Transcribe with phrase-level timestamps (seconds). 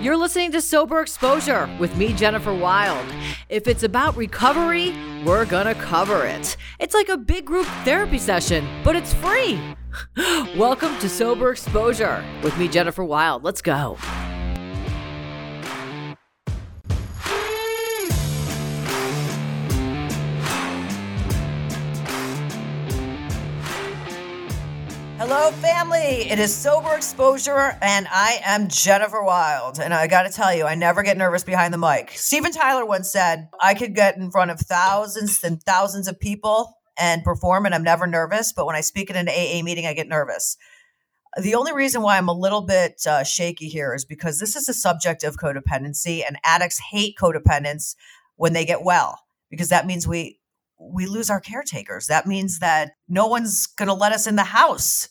[0.00, 3.04] You're listening to Sober Exposure with me, Jennifer Wild.
[3.48, 4.94] If it's about recovery,
[5.24, 6.56] we're gonna cover it.
[6.78, 9.60] It's like a big group therapy session, but it's free.
[10.56, 13.42] Welcome to Sober Exposure with me, Jennifer Wild.
[13.42, 13.98] Let's go.
[25.30, 26.30] Hello, family.
[26.30, 29.78] It is Sober Exposure, and I am Jennifer Wild.
[29.78, 32.12] And I got to tell you, I never get nervous behind the mic.
[32.12, 36.78] Steven Tyler once said, I could get in front of thousands and thousands of people
[36.98, 38.54] and perform, and I'm never nervous.
[38.54, 40.56] But when I speak at an AA meeting, I get nervous.
[41.38, 44.66] The only reason why I'm a little bit uh, shaky here is because this is
[44.66, 47.96] a subject of codependency, and addicts hate codependence
[48.36, 49.20] when they get well,
[49.50, 50.40] because that means we
[50.80, 52.06] we lose our caretakers.
[52.06, 55.10] That means that no one's going to let us in the house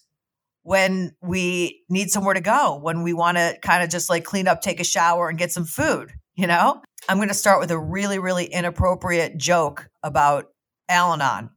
[0.68, 4.50] when we need somewhere to go, when we want to kind of just like clean
[4.50, 6.12] up, take a shower, and get some food.
[6.36, 10.48] You know, I'm going to start with a really, really inappropriate joke about
[10.90, 11.52] Al Anon.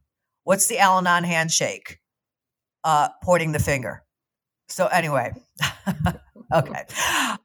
[0.45, 1.99] What's the Al Anon handshake?
[2.85, 4.05] Uh, pointing the finger.
[4.69, 5.33] So, anyway.
[6.55, 6.85] okay.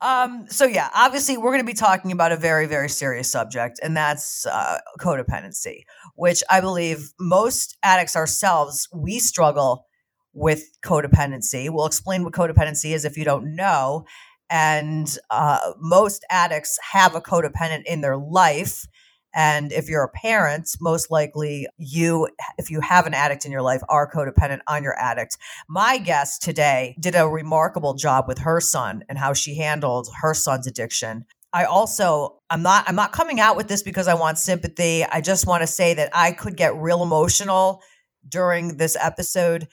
[0.02, 3.80] Um, so yeah, obviously we're going to be talking about a very, very serious subject,
[3.82, 9.88] and that's uh, codependency, which I believe most addicts ourselves we struggle
[10.36, 11.70] with codependency.
[11.72, 14.06] We'll explain what codependency is if you don't know.
[14.50, 18.86] And uh, most addicts have a codependent in their life.
[19.34, 23.64] And if you're a parent, most likely you, if you have an addict in your
[23.64, 25.38] life, are codependent on your addict.
[25.68, 30.34] My guest today did a remarkable job with her son and how she handled her
[30.34, 31.26] son's addiction.
[31.52, 35.06] I also I'm not I'm not coming out with this because I want sympathy.
[35.06, 37.82] I just want to say that I could get real emotional
[38.28, 39.68] during this episode.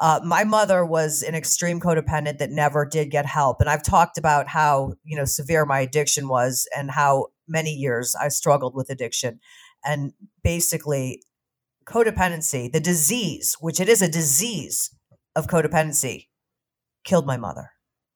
[0.00, 4.16] Uh, my mother was an extreme codependent that never did get help, and I've talked
[4.16, 8.90] about how you know severe my addiction was and how many years I struggled with
[8.90, 9.40] addiction.
[9.84, 11.22] And basically,
[11.84, 14.94] codependency, the disease, which it is a disease
[15.34, 16.26] of codependency,
[17.04, 17.70] killed my mother.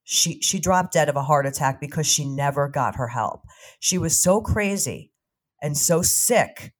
[0.04, 3.42] She, she dropped dead of a heart attack because she never got her help.
[3.80, 5.12] She was so crazy
[5.62, 6.74] and so sick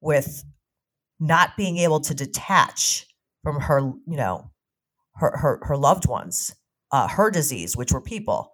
[0.00, 0.44] with
[1.18, 3.06] not being able to detach
[3.42, 4.50] from her, you know,
[5.16, 6.54] her, her, her loved ones,
[6.90, 8.52] uh, her disease, which were people,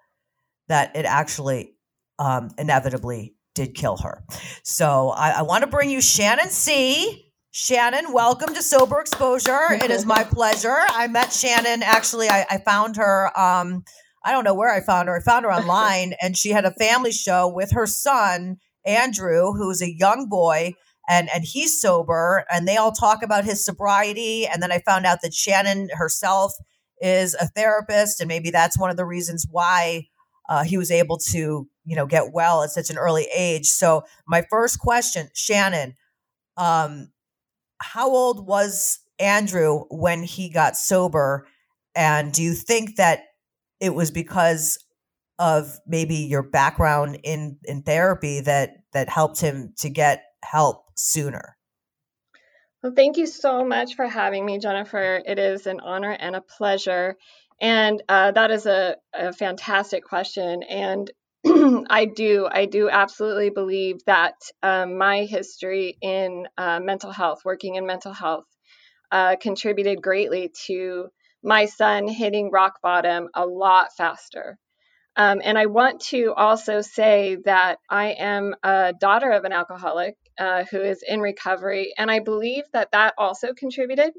[0.68, 1.74] that it actually
[2.18, 4.24] um, inevitably did kill her.
[4.62, 7.24] So I, I want to bring you Shannon C.
[7.50, 9.72] Shannon, welcome to Sober Exposure.
[9.82, 10.78] It is my pleasure.
[10.90, 12.28] I met Shannon actually.
[12.28, 13.32] I, I found her.
[13.38, 13.84] Um,
[14.24, 15.16] I don't know where I found her.
[15.16, 19.82] I found her online, and she had a family show with her son Andrew, who's
[19.82, 20.74] a young boy,
[21.08, 22.44] and and he's sober.
[22.50, 24.46] And they all talk about his sobriety.
[24.46, 26.52] And then I found out that Shannon herself
[27.00, 30.08] is a therapist, and maybe that's one of the reasons why
[30.48, 33.66] uh, he was able to, you know, get well at such an early age.
[33.66, 35.94] So my first question, Shannon,
[36.56, 37.10] um,
[37.80, 41.46] how old was Andrew when he got sober?
[41.94, 43.22] And do you think that
[43.80, 44.78] it was because
[45.38, 51.56] of maybe your background in in therapy that that helped him to get help sooner?
[52.82, 55.20] Well, thank you so much for having me, Jennifer.
[55.24, 57.16] It is an honor and a pleasure.
[57.60, 60.62] And uh, that is a, a fantastic question.
[60.62, 61.10] And
[61.90, 67.74] I do, I do absolutely believe that um, my history in uh, mental health, working
[67.74, 68.44] in mental health,
[69.10, 71.08] uh, contributed greatly to
[71.42, 74.56] my son hitting rock bottom a lot faster.
[75.16, 80.16] Um, and I want to also say that I am a daughter of an alcoholic
[80.38, 84.12] uh, who is in recovery, and I believe that that also contributed.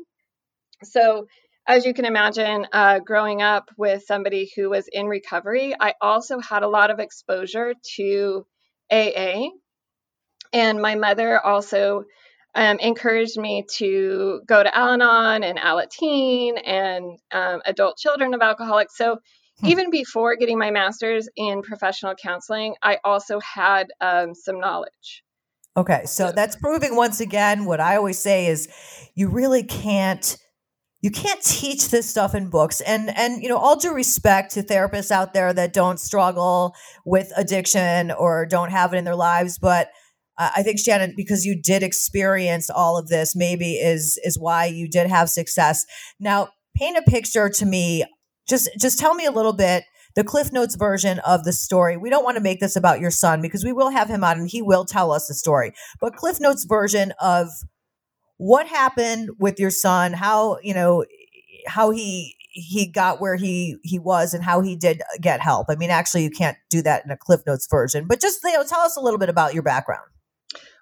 [0.84, 1.28] So
[1.70, 6.40] as you can imagine, uh, growing up with somebody who was in recovery, I also
[6.40, 8.46] had a lot of exposure to
[8.92, 9.50] AA.
[10.52, 12.06] And my mother also
[12.56, 18.42] um, encouraged me to go to Al Anon and Alateen and um, adult children of
[18.42, 18.98] alcoholics.
[18.98, 19.20] So
[19.60, 19.68] hmm.
[19.68, 25.24] even before getting my master's in professional counseling, I also had um, some knowledge.
[25.78, 28.68] Okay, so that's proving once again what I always say is
[29.16, 30.38] you really can't
[31.02, 32.82] you can't teach this stuff in books.
[32.82, 36.76] And and you know all due respect to therapists out there that don't struggle
[37.06, 39.90] with addiction or don't have it in their lives but
[40.38, 44.88] i think shannon because you did experience all of this maybe is is why you
[44.88, 45.86] did have success.
[46.20, 48.06] Now paint a picture to me
[48.48, 49.84] just just tell me a little bit
[50.20, 53.10] the cliff notes version of the story we don't want to make this about your
[53.10, 55.72] son because we will have him on and he will tell us the story
[56.02, 57.48] but cliff notes version of
[58.36, 61.06] what happened with your son how you know
[61.68, 65.68] how he he got where he he was and how he did get help.
[65.70, 68.54] I mean, actually, you can't do that in a Cliff Notes version, but just you
[68.54, 70.06] know, tell us a little bit about your background.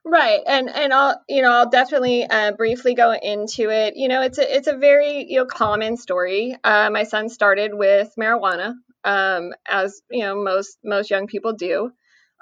[0.05, 3.95] Right, and and I'll you know I'll definitely uh, briefly go into it.
[3.97, 6.55] You know, it's a it's a very you know common story.
[6.63, 8.75] Uh, my son started with marijuana,
[9.07, 11.91] um, as you know most most young people do,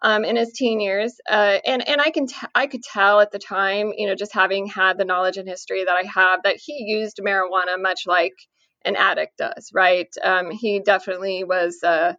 [0.04, 3.32] um, in his teen years, uh, and and I can t- I could tell at
[3.32, 6.58] the time, you know, just having had the knowledge and history that I have, that
[6.58, 8.36] he used marijuana much like
[8.86, 9.72] an addict does.
[9.74, 12.16] Right, um, he definitely was uh,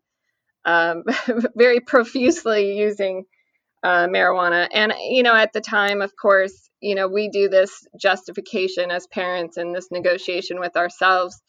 [0.66, 1.04] um,
[1.56, 3.24] very profusely using
[3.84, 4.68] uh, marijuana.
[4.72, 9.06] And, you know, at the time, of course, you know, we do this justification as
[9.06, 11.40] parents and this negotiation with ourselves.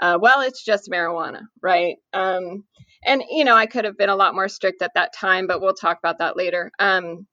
[0.00, 1.96] Uh, well, it's just marijuana, right?
[2.12, 2.64] Um,
[3.04, 5.60] and, you know, I could have been a lot more strict at that time, but
[5.60, 6.70] we'll talk about that later.
[6.78, 7.26] Um,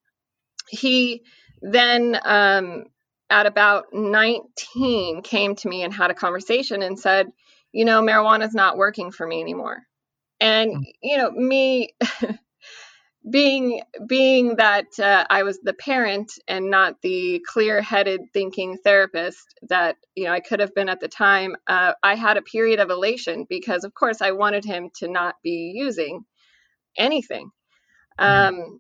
[0.69, 1.24] he
[1.62, 2.86] then, um,
[3.30, 7.27] at about 19, came to me and had a conversation and said,
[7.71, 9.81] you know, marijuana is not working for me anymore.
[10.39, 10.81] And, hmm.
[11.01, 11.95] you know, me,
[13.30, 19.96] being being that uh, I was the parent and not the clear-headed thinking therapist that
[20.16, 22.90] you know I could have been at the time, uh, I had a period of
[22.90, 26.25] elation because, of course, I wanted him to not be using
[26.98, 27.52] anything.
[28.20, 28.56] Mm-hmm.
[28.56, 28.80] Um,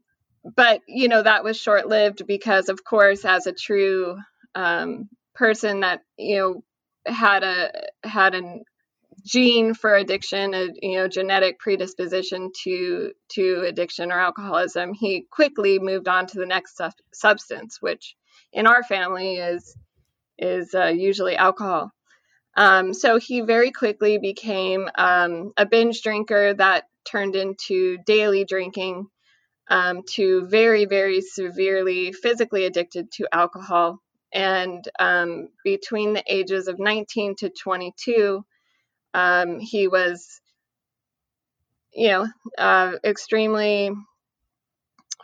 [0.55, 4.17] but you know that was short-lived because, of course, as a true
[4.55, 6.63] um, person that you know
[7.05, 7.71] had a
[8.03, 8.63] had an
[9.25, 15.79] gene for addiction, a you know genetic predisposition to to addiction or alcoholism, he quickly
[15.79, 18.15] moved on to the next su- substance, which
[18.51, 19.75] in our family is
[20.37, 21.91] is uh, usually alcohol.
[22.55, 29.07] Um, so he very quickly became um, a binge drinker that turned into daily drinking,
[29.69, 33.99] um, to very very severely physically addicted to alcohol.
[34.33, 38.43] And um, between the ages of 19 to 22,
[39.13, 40.41] um, he was,
[41.93, 42.27] you know,
[42.57, 43.91] uh, extremely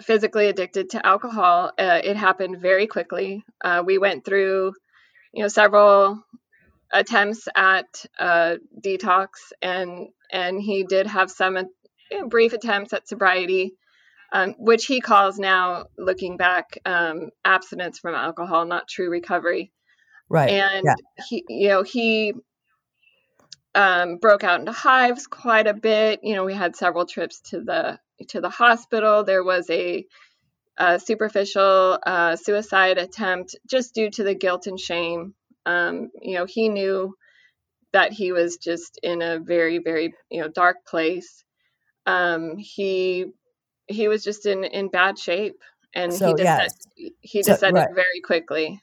[0.02, 1.72] physically addicted to alcohol.
[1.78, 3.44] Uh, it happened very quickly.
[3.64, 4.74] Uh, we went through,
[5.34, 6.24] you know, several
[6.92, 9.28] attempts at uh, detox,
[9.62, 13.74] and and he did have some you know, brief attempts at sobriety.
[14.32, 19.72] Um, which he calls now, looking back, um, abstinence from alcohol, not true recovery.
[20.30, 20.52] Right.
[20.52, 21.24] And yeah.
[21.28, 22.36] he, you know, he
[23.76, 26.22] um, broke out into hives quite a bit.
[26.24, 28.00] You know, we had several trips to the
[28.30, 29.24] to the hospital.
[29.24, 30.06] There was a,
[30.78, 35.34] a superficial uh, suicide attempt just due to the guilt and shame.
[35.66, 37.16] Um, you know, he knew
[37.94, 41.44] that he was just in a very, very you know dark place.
[42.06, 43.26] Um, he
[43.88, 45.62] he was just in in bad shape,
[45.94, 46.74] and so, he yes.
[47.22, 47.96] he descended so, right.
[47.96, 48.82] very quickly.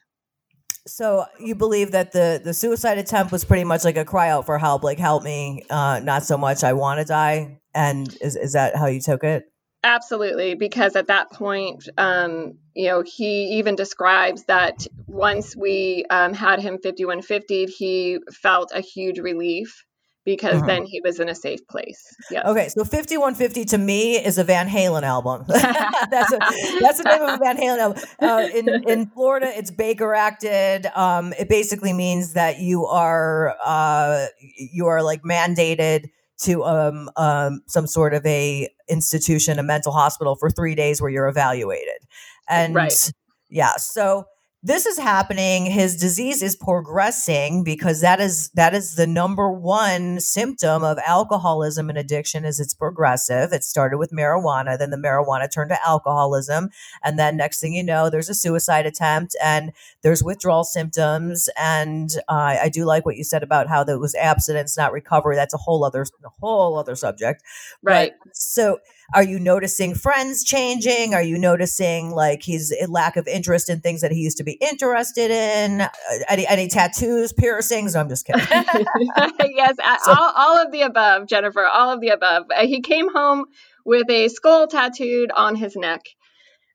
[0.87, 4.45] So you believe that the the suicide attempt was pretty much like a cry out
[4.45, 7.59] for help, like help me, uh, not so much I want to die.
[7.75, 9.45] And is is that how you took it?
[9.83, 16.33] Absolutely, because at that point, um, you know, he even describes that once we um,
[16.33, 19.85] had him 5150, he felt a huge relief
[20.27, 20.65] because uh-huh.
[20.65, 22.13] then he was in a safe place.
[22.29, 22.45] Yes.
[22.45, 25.45] Okay, so 5150 to me is a Van Halen album.
[25.47, 26.37] that's a,
[26.81, 28.03] that's the name of a Van Halen album.
[28.19, 30.85] Uh, in in Florida, it's Baker acted.
[30.87, 34.25] Um, it basically means that you are uh,
[34.57, 36.09] you are like mandated
[36.41, 41.09] to um, um, some sort of a institution, a mental hospital for three days where
[41.09, 42.03] you're evaluated.
[42.49, 43.13] And right.
[43.49, 44.25] yeah, so
[44.67, 45.65] this is happening.
[45.65, 51.87] His disease is progressing because that is that is the number one symptom of alcoholism
[51.87, 53.53] and addiction is it's progressive.
[53.53, 56.69] It started with marijuana then the marijuana turned to alcoholism
[57.01, 59.71] and then next thing you know there's a suicide attempt and
[60.01, 61.47] there's withdrawal symptoms.
[61.57, 65.37] And uh, i do like what you said about how there was abstinence not recovery
[65.37, 67.41] that's a whole other a whole other subject.
[67.81, 68.11] Right.
[68.21, 68.79] but, so
[69.13, 71.13] are you noticing friends changing?
[71.13, 74.43] Are you noticing like he's a lack of interest in things that he used to
[74.43, 75.81] be interested in?
[75.81, 75.89] Uh,
[76.27, 77.93] any, any tattoos, piercings?
[77.93, 78.45] No, I'm just kidding.
[78.51, 82.45] yes, so, all, all of the above, Jennifer, all of the above.
[82.53, 83.45] Uh, he came home
[83.85, 86.01] with a skull tattooed on his neck.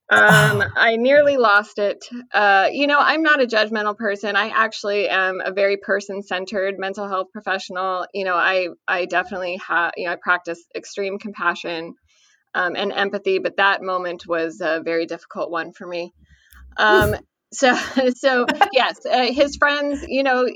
[0.08, 2.04] Um, I nearly lost it.
[2.32, 4.36] Uh, you know, I'm not a judgmental person.
[4.36, 8.06] I actually am a very person-centered mental health professional.
[8.14, 9.92] You know, I I definitely have.
[9.98, 11.94] You know, I practice extreme compassion
[12.54, 16.12] um, and empathy, but that moment was a very difficult one for me.
[16.76, 17.16] Um,
[17.52, 17.74] so,
[18.16, 20.46] so yes, uh, his friends, you know,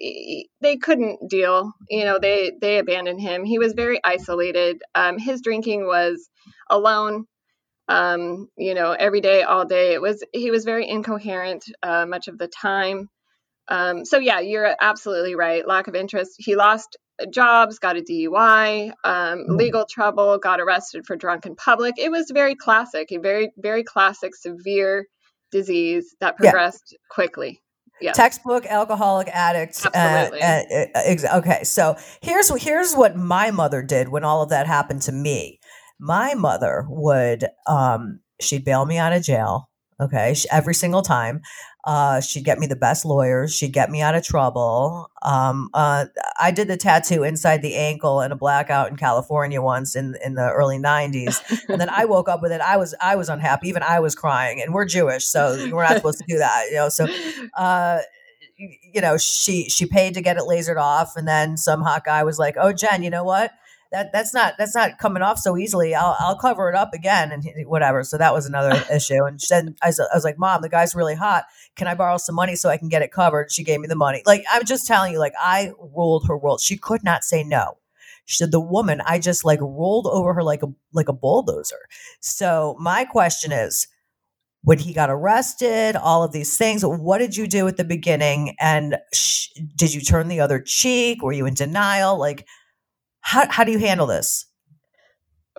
[0.61, 1.73] they couldn't deal.
[1.89, 3.45] You know, they they abandoned him.
[3.45, 4.83] He was very isolated.
[4.95, 6.29] Um, his drinking was
[6.69, 7.27] alone.
[7.89, 9.93] Um, you know, every day, all day.
[9.93, 13.09] It was he was very incoherent uh, much of the time.
[13.69, 15.67] Um, so yeah, you're absolutely right.
[15.67, 16.35] Lack of interest.
[16.39, 16.97] He lost
[17.31, 19.57] jobs, got a DUI, um, mm.
[19.57, 21.95] legal trouble, got arrested for drunk in public.
[21.99, 25.07] It was very classic, a very, very classic severe
[25.51, 26.99] disease that progressed yeah.
[27.11, 27.61] quickly.
[28.01, 28.13] Yeah.
[28.13, 29.87] Textbook alcoholic addict.
[29.87, 30.43] Uh, Absolutely.
[30.43, 35.03] Uh, uh, okay, so here's here's what my mother did when all of that happened
[35.03, 35.61] to me.
[35.99, 39.71] My mother would um, she'd bail me out of jail.
[39.99, 41.41] Okay, she, every single time.
[41.87, 43.55] Uh, she'd get me the best lawyers.
[43.55, 45.09] She'd get me out of trouble.
[45.23, 46.07] Um, uh,
[46.39, 50.35] I did the tattoo inside the ankle in a blackout in California once in in
[50.35, 52.61] the early '90s, and then I woke up with it.
[52.61, 53.69] I was I was unhappy.
[53.69, 54.61] Even I was crying.
[54.61, 56.67] And we're Jewish, so we're not supposed to do that.
[56.71, 57.07] You know, so.
[57.57, 58.01] Uh,
[58.59, 62.25] you know, she she paid to get it lasered off, and then some hot guy
[62.25, 63.53] was like, "Oh, Jen, you know what?
[63.97, 65.95] That that's not that's not coming off so easily.
[65.95, 68.05] I'll I'll cover it up again and whatever.
[68.05, 69.25] So that was another issue.
[69.25, 71.45] And then I was, I was like, Mom, the guy's really hot.
[71.77, 73.51] Can I borrow some money so I can get it covered?
[73.51, 74.23] She gave me the money.
[74.27, 76.61] Like I'm just telling you, like I ruled her world.
[76.61, 77.79] She could not say no.
[78.27, 81.89] She said the woman, I just like rolled over her like a like a bulldozer.
[82.21, 83.87] So my question is,
[84.67, 86.85] when he got arrested, all of these things.
[86.85, 88.57] What did you do at the beginning?
[88.59, 91.23] And sh- did you turn the other cheek?
[91.23, 92.19] Were you in denial?
[92.19, 92.49] Like,
[93.27, 94.47] how, how do you handle this?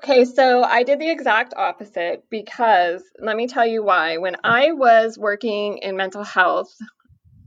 [0.01, 4.19] Okay, so I did the exact opposite because let me tell you why.
[4.19, 6.73] When I was working in mental health,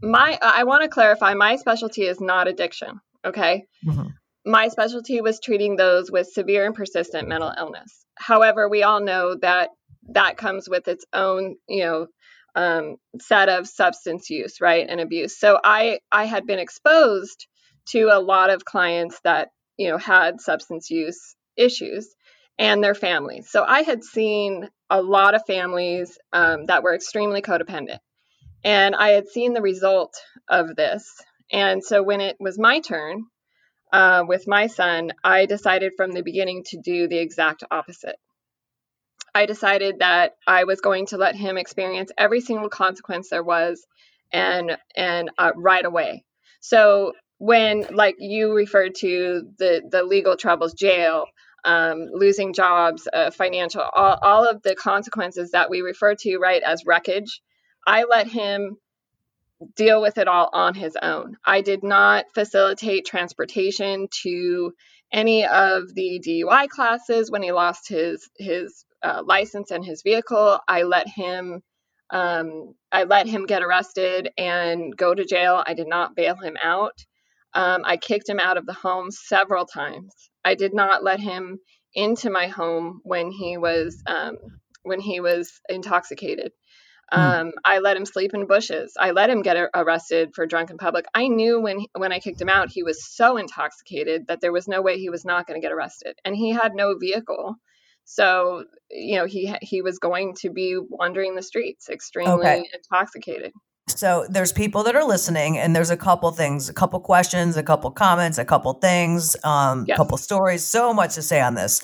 [0.03, 3.65] my I want to clarify my specialty is not addiction, okay?
[3.87, 4.09] Mm-hmm.
[4.45, 8.05] My specialty was treating those with severe and persistent mental illness.
[8.15, 9.71] However, we all know that
[10.11, 12.07] that comes with its own, you know,
[12.55, 15.39] um, set of substance use, right, and abuse.
[15.39, 17.47] So I I had been exposed
[17.93, 19.49] to a lot of clients that
[19.80, 22.14] you know, had substance use issues
[22.58, 23.49] and their families.
[23.50, 28.00] So I had seen a lot of families um, that were extremely codependent.
[28.62, 30.12] And I had seen the result
[30.50, 31.10] of this.
[31.50, 33.25] And so when it was my turn
[33.90, 38.16] uh, with my son, I decided from the beginning to do the exact opposite.
[39.34, 43.82] I decided that I was going to let him experience every single consequence there was
[44.30, 46.26] and and uh, right away.
[46.60, 51.26] So when like you referred to the the legal troubles jail
[51.66, 56.62] um, losing jobs uh, financial all, all of the consequences that we refer to right
[56.64, 57.42] as wreckage
[57.87, 58.76] i let him
[59.76, 61.37] deal with it all on his own.
[61.47, 64.73] I did not facilitate transportation to
[65.12, 70.61] any of the dui classes when he lost his his uh, license and his vehicle.
[70.68, 71.62] I let him
[72.11, 75.62] um, i let him get arrested and go to jail.
[75.66, 77.04] I did not bail him out
[77.54, 80.12] um, I kicked him out of the home several times.
[80.45, 81.59] I did not let him
[81.95, 84.37] into my home when he was um,
[84.83, 86.52] when he was intoxicated.
[87.12, 87.21] Hmm.
[87.21, 88.95] Um, I let him sleep in bushes.
[88.99, 91.07] I let him get arrested for drunk in public.
[91.14, 94.69] I knew when when I kicked him out, he was so intoxicated that there was
[94.69, 97.57] no way he was not going to get arrested, and he had no vehicle.
[98.04, 102.69] So you know he he was going to be wandering the streets, extremely okay.
[102.73, 103.52] intoxicated.
[103.99, 107.62] So there's people that are listening, and there's a couple things, a couple questions, a
[107.62, 109.97] couple comments, a couple things, um, a yes.
[109.97, 110.64] couple stories.
[110.64, 111.82] So much to say on this.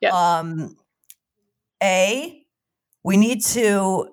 [0.00, 0.12] Yes.
[0.12, 0.76] Um,
[1.82, 2.44] a,
[3.04, 4.08] we need to.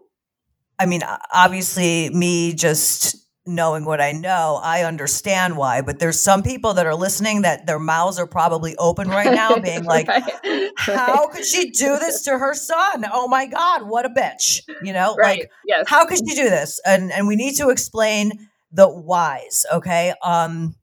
[0.77, 1.01] I mean,
[1.33, 5.81] obviously, me just knowing what I know, I understand why.
[5.81, 9.55] But there's some people that are listening that their mouths are probably open right now,
[9.59, 10.71] being like, right.
[10.77, 13.05] "How could she do this to her son?
[13.11, 15.39] Oh my God, what a bitch!" You know, right.
[15.39, 15.85] like, yes.
[15.87, 16.79] how could she do this?
[16.85, 19.65] And and we need to explain the whys.
[19.71, 20.13] Okay.
[20.23, 20.75] Um.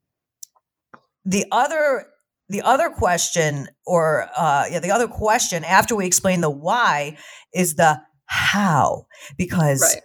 [1.25, 2.07] The other
[2.49, 7.17] the other question, or uh, yeah, the other question after we explain the why
[7.55, 9.81] is the how, because.
[9.83, 10.03] Right.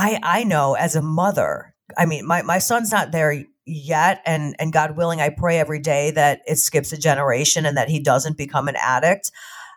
[0.00, 4.22] I, I know as a mother I mean, my, my son's not there yet.
[4.24, 7.88] And, and God willing, I pray every day that it skips a generation and that
[7.90, 9.30] he doesn't become an addict.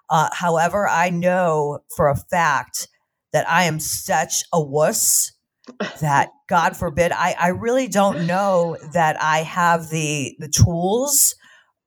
[0.10, 2.88] Uh, however, I know for a fact
[3.34, 5.34] that I am such a wuss
[6.00, 11.36] that God forbid, I, I really don't know that I have the, the tools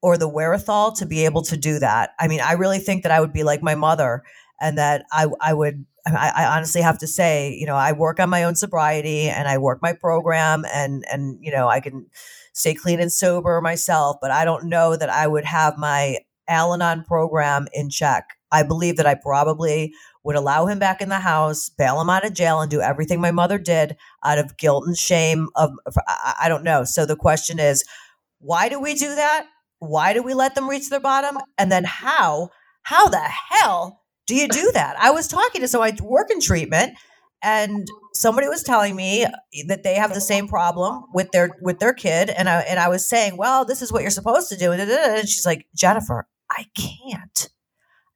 [0.03, 2.11] or the wherewithal to be able to do that.
[2.19, 4.23] I mean, I really think that I would be like my mother
[4.61, 8.21] and that I, I would I, I, honestly have to say, you know, I work
[8.21, 12.07] on my own sobriety and I work my program and and you know I can
[12.53, 17.05] stay clean and sober myself, but I don't know that I would have my Al-Anon
[17.05, 18.37] program in check.
[18.53, 19.93] I believe that I probably
[20.23, 23.21] would allow him back in the house, bail him out of jail, and do everything
[23.21, 25.49] my mother did out of guilt and shame.
[25.57, 25.73] Of
[26.07, 26.85] I, I don't know.
[26.85, 27.85] So the question is,
[28.39, 29.47] why do we do that?
[29.79, 31.39] Why do we let them reach their bottom?
[31.59, 32.51] And then how?
[32.83, 34.97] How the hell do you do that?
[34.99, 36.97] I was talking to so I work in treatment
[37.43, 39.27] and somebody was telling me
[39.69, 42.89] that they have the same problem with their with their kid and I and I
[42.89, 46.67] was saying, "Well, this is what you're supposed to do." And she's like, "Jennifer, I
[46.75, 47.51] can't.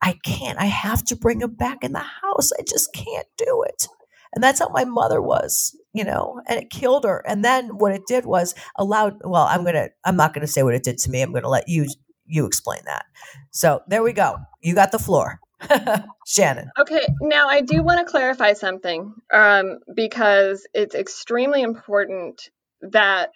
[0.03, 0.59] I can't.
[0.59, 2.53] I have to bring him back in the house.
[2.59, 3.89] I just can't do it."
[4.35, 7.25] And that's how my mother was, you know, and it killed her.
[7.27, 10.75] And then what it did was allowed well, I'm to I'm not to say what
[10.75, 11.23] it did to me.
[11.23, 11.87] I'm to let you
[12.27, 13.07] you explain that.
[13.51, 14.37] So, there we go.
[14.61, 15.41] You got the floor.
[16.27, 16.71] Shannon.
[16.79, 22.41] Okay, now I do want to clarify something um, because it's extremely important
[22.83, 23.33] that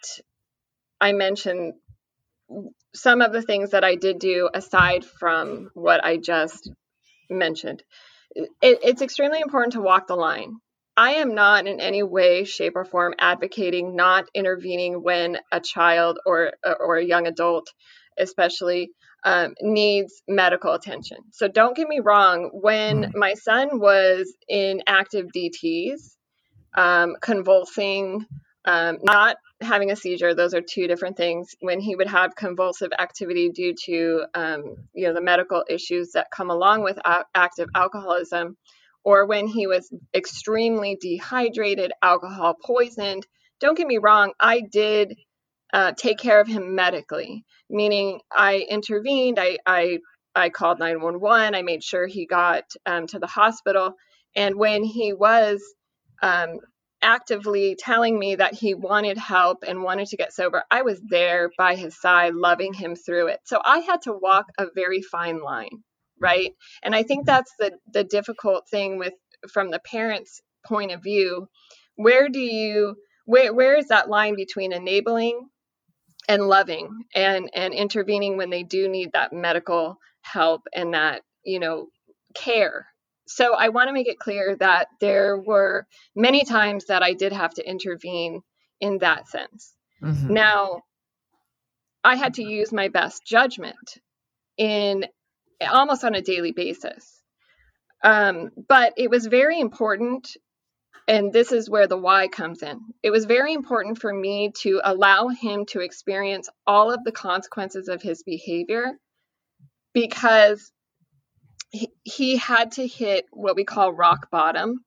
[1.01, 1.73] I mention
[2.95, 6.71] some of the things that I did do aside from what I just
[7.29, 7.83] mentioned.
[8.35, 10.55] It, it's extremely important to walk the line.
[10.95, 16.19] I am not in any way, shape, or form advocating not intervening when a child
[16.25, 17.67] or or a young adult,
[18.17, 18.91] especially,
[19.25, 21.17] um, needs medical attention.
[21.31, 22.49] So don't get me wrong.
[22.53, 23.15] When mm.
[23.15, 26.15] my son was in active DTS,
[26.75, 28.25] um, convulsing,
[28.65, 31.55] um, not having a seizure, those are two different things.
[31.61, 36.31] When he would have convulsive activity due to, um, you know, the medical issues that
[36.31, 38.57] come along with a- active alcoholism,
[39.05, 43.25] or when he was extremely dehydrated, alcohol poisoned.
[43.59, 44.33] Don't get me wrong.
[44.39, 45.17] I did
[45.73, 49.99] uh, take care of him medically, meaning I intervened, I, I,
[50.35, 53.95] I called 911, I made sure he got um, to the hospital.
[54.35, 55.63] And when he was
[56.21, 56.59] um,
[57.01, 61.49] actively telling me that he wanted help and wanted to get sober, I was there
[61.57, 63.39] by his side, loving him through it.
[63.45, 65.83] So I had to walk a very fine line,
[66.19, 66.51] right?
[66.83, 69.13] And I think that's the the difficult thing with
[69.51, 71.47] from the parents' point of view.
[71.95, 75.39] Where do you where where is that line between enabling
[76.27, 81.59] and loving and and intervening when they do need that medical help and that you
[81.59, 81.87] know
[82.33, 82.87] care.
[83.25, 87.31] So i want to make it clear that there were many times that i did
[87.31, 88.41] have to intervene
[88.79, 89.73] in that sense.
[90.01, 90.33] Mm-hmm.
[90.33, 90.81] now
[92.03, 93.97] i had to use my best judgment
[94.57, 95.05] in
[95.61, 97.21] almost on a daily basis.
[98.03, 100.35] Um, but it was very important
[101.07, 102.79] and this is where the why comes in.
[103.01, 107.89] It was very important for me to allow him to experience all of the consequences
[107.89, 108.93] of his behavior
[109.93, 110.71] because
[111.71, 114.83] he, he had to hit what we call rock bottom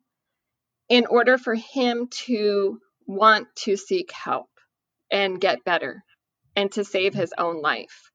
[0.89, 4.49] in order for him to want to seek help
[5.11, 6.03] and get better
[6.55, 8.11] and to save his own life.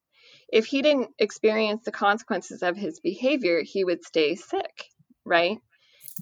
[0.52, 4.84] If he didn't experience the consequences of his behavior, he would stay sick,
[5.24, 5.58] right?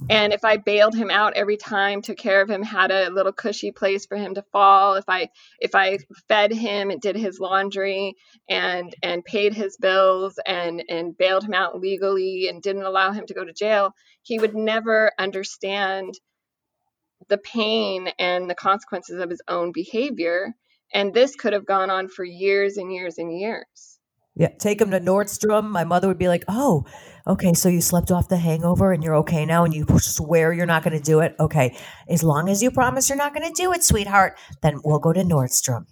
[0.09, 3.33] And if I bailed him out every time, took care of him, had a little
[3.33, 5.99] cushy place for him to fall, if I if I
[6.29, 8.15] fed him and did his laundry
[8.49, 13.27] and and paid his bills and and bailed him out legally and didn't allow him
[13.27, 16.15] to go to jail, he would never understand
[17.29, 20.55] the pain and the consequences of his own behavior.
[20.93, 23.99] And this could have gone on for years and years and years.
[24.35, 25.69] Yeah, take him to Nordstrom.
[25.69, 26.87] My mother would be like, "Oh,
[27.31, 30.67] okay, so you slept off the hangover and you're okay now, and you swear you're
[30.67, 31.35] not going to do it.
[31.41, 31.77] Okay,
[32.09, 35.13] as long as you promise you're not going to do it, sweetheart, then we'll go
[35.13, 35.87] to Nordstrom."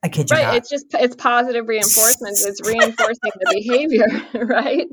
[0.00, 0.56] I kid you right, not.
[0.56, 2.38] it's just it's positive reinforcement.
[2.40, 4.06] it's reinforcing the behavior,
[4.46, 4.86] right?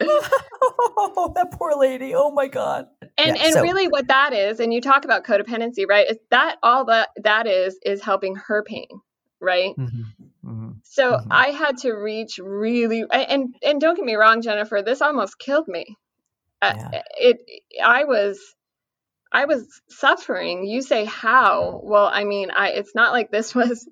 [0.00, 2.14] oh, that poor lady.
[2.16, 2.86] Oh my god.
[3.16, 3.62] And yeah, and so.
[3.62, 6.10] really, what that is, and you talk about codependency, right?
[6.10, 8.88] Is that all that that is is helping her pain,
[9.40, 9.76] right?
[9.78, 10.19] Mm-hmm.
[10.44, 10.70] Mm-hmm.
[10.84, 11.28] So mm-hmm.
[11.30, 15.68] I had to reach really and and don't get me wrong, Jennifer, this almost killed
[15.68, 15.96] me.
[16.62, 16.98] Uh, yeah.
[16.98, 17.38] Uh, it
[17.84, 18.40] I was
[19.32, 20.64] I was suffering.
[20.64, 21.80] You say how?
[21.84, 23.88] Well, I mean, I it's not like this was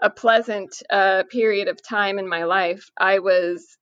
[0.00, 2.90] a pleasant uh, period of time in my life.
[2.96, 3.78] I was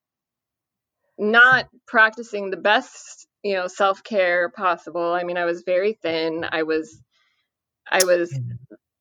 [1.17, 5.13] not practicing the best, you know, self care possible.
[5.13, 6.45] I mean, I was very thin.
[6.49, 7.01] I was
[7.89, 8.37] I was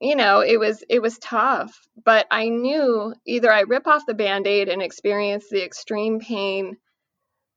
[0.00, 4.14] you know it was it was tough but i knew either i rip off the
[4.14, 6.76] band-aid and experience the extreme pain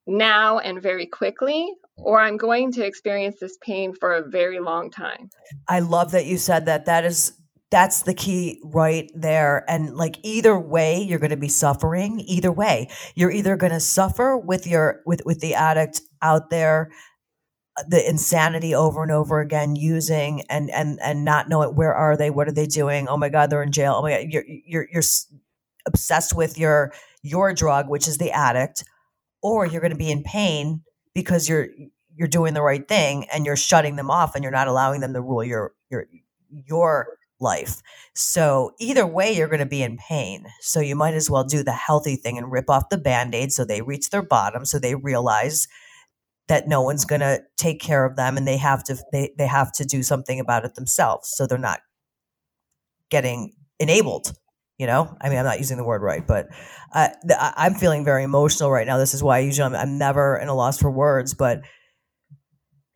[0.06, 4.90] now and very quickly or i'm going to experience this pain for a very long
[4.90, 5.30] time.
[5.68, 6.86] I love that you said that.
[6.86, 7.34] That is
[7.72, 9.66] that's the key right there.
[9.68, 12.90] And like either way you're going to be suffering either way.
[13.16, 16.92] You're either going to suffer with your with with the addict out there
[17.88, 22.30] the insanity over and over again using and and and not knowing where are they
[22.30, 24.88] what are they doing oh my god they're in jail oh my god you're you're
[24.92, 25.04] you're
[25.88, 28.84] obsessed with your your drug which is the addict
[29.42, 30.82] or you're going to be in pain
[31.14, 31.68] because you're
[32.16, 35.14] you're doing the right thing and you're shutting them off and you're not allowing them
[35.14, 36.06] to rule your your
[36.50, 37.82] your life.
[38.16, 40.46] So either way you're going to be in pain.
[40.62, 43.66] So you might as well do the healthy thing and rip off the band-aid so
[43.66, 45.68] they reach their bottom so they realize
[46.48, 49.48] that no one's going to take care of them and they have to they, they
[49.48, 51.80] have to do something about it themselves so they're not
[53.10, 54.34] getting enabled
[54.80, 55.16] you know?
[55.22, 56.48] I mean i'm not using the word right but
[56.94, 58.98] uh, i'm feeling very emotional right now.
[58.98, 61.62] This is why usually I'm, I'm never in a loss for words but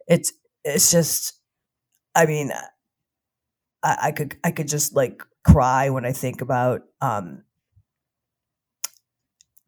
[0.07, 0.33] it's
[0.63, 1.33] it's just
[2.15, 2.51] i mean
[3.83, 7.43] I, I could i could just like cry when i think about um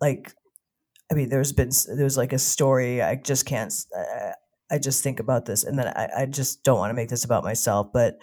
[0.01, 0.33] like
[1.11, 3.01] I mean, there's been there's like a story.
[3.01, 3.73] I just can't.
[3.97, 4.31] Uh,
[4.71, 7.25] I just think about this, and then I, I just don't want to make this
[7.25, 7.87] about myself.
[7.91, 8.19] But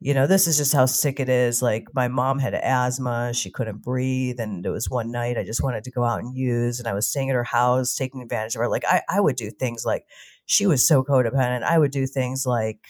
[0.00, 1.60] you know, this is just how sick it is.
[1.62, 5.62] Like my mom had asthma; she couldn't breathe, and it was one night I just
[5.62, 8.54] wanted to go out and use, and I was staying at her house, taking advantage
[8.54, 8.68] of her.
[8.68, 10.04] Like I, I would do things like
[10.46, 11.64] she was so codependent.
[11.64, 12.80] I would do things like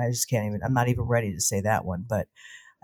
[0.00, 0.60] I just can't even.
[0.64, 2.28] I'm not even ready to say that one, but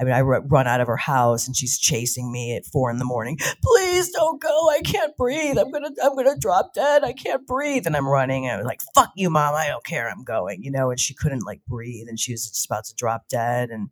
[0.00, 2.96] I mean, I run out of her house and she's chasing me at four in
[2.96, 3.36] the morning.
[3.62, 4.70] Please don't go.
[4.70, 5.58] I can't breathe.
[5.58, 7.04] I'm gonna, I'm gonna drop dead.
[7.04, 7.86] I can't breathe.
[7.86, 8.46] And I'm running.
[8.46, 9.54] And I was like, "Fuck you, mom.
[9.54, 10.08] I don't care.
[10.08, 10.90] I'm going." You know.
[10.90, 13.68] And she couldn't like breathe, and she was just about to drop dead.
[13.68, 13.90] And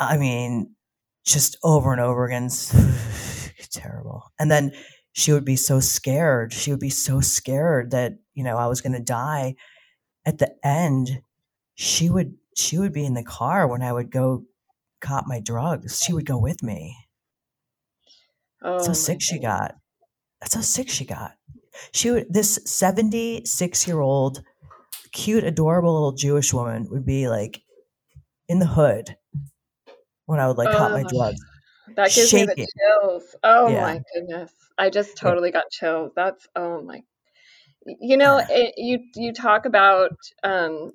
[0.00, 0.74] I mean,
[1.24, 2.50] just over and over again,
[3.70, 4.24] terrible.
[4.40, 4.72] And then
[5.12, 6.52] she would be so scared.
[6.52, 9.54] She would be so scared that you know I was gonna die.
[10.24, 11.22] At the end,
[11.76, 14.44] she would she would be in the car when I would go
[15.06, 16.96] caught my drugs, she would go with me.
[18.62, 19.74] Oh, That's how sick she got.
[20.40, 21.32] That's how sick she got.
[21.92, 24.42] She would this 76 year old
[25.12, 27.62] cute, adorable little Jewish woman would be like
[28.48, 29.16] in the hood
[30.26, 31.40] when I would like caught my drugs.
[31.94, 32.48] That gives shaking.
[32.48, 33.36] me the chills.
[33.42, 33.80] Oh yeah.
[33.80, 34.52] my goodness.
[34.76, 36.12] I just totally got chills.
[36.16, 37.02] That's oh my
[38.00, 40.10] you know, it, you you talk about
[40.42, 40.92] um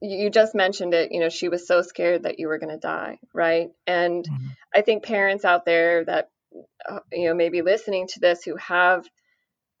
[0.00, 2.78] you just mentioned it you know she was so scared that you were going to
[2.78, 3.68] die right?
[3.86, 4.46] And mm-hmm.
[4.74, 6.30] i think parents out there that
[6.88, 9.06] uh, you know maybe listening to this who have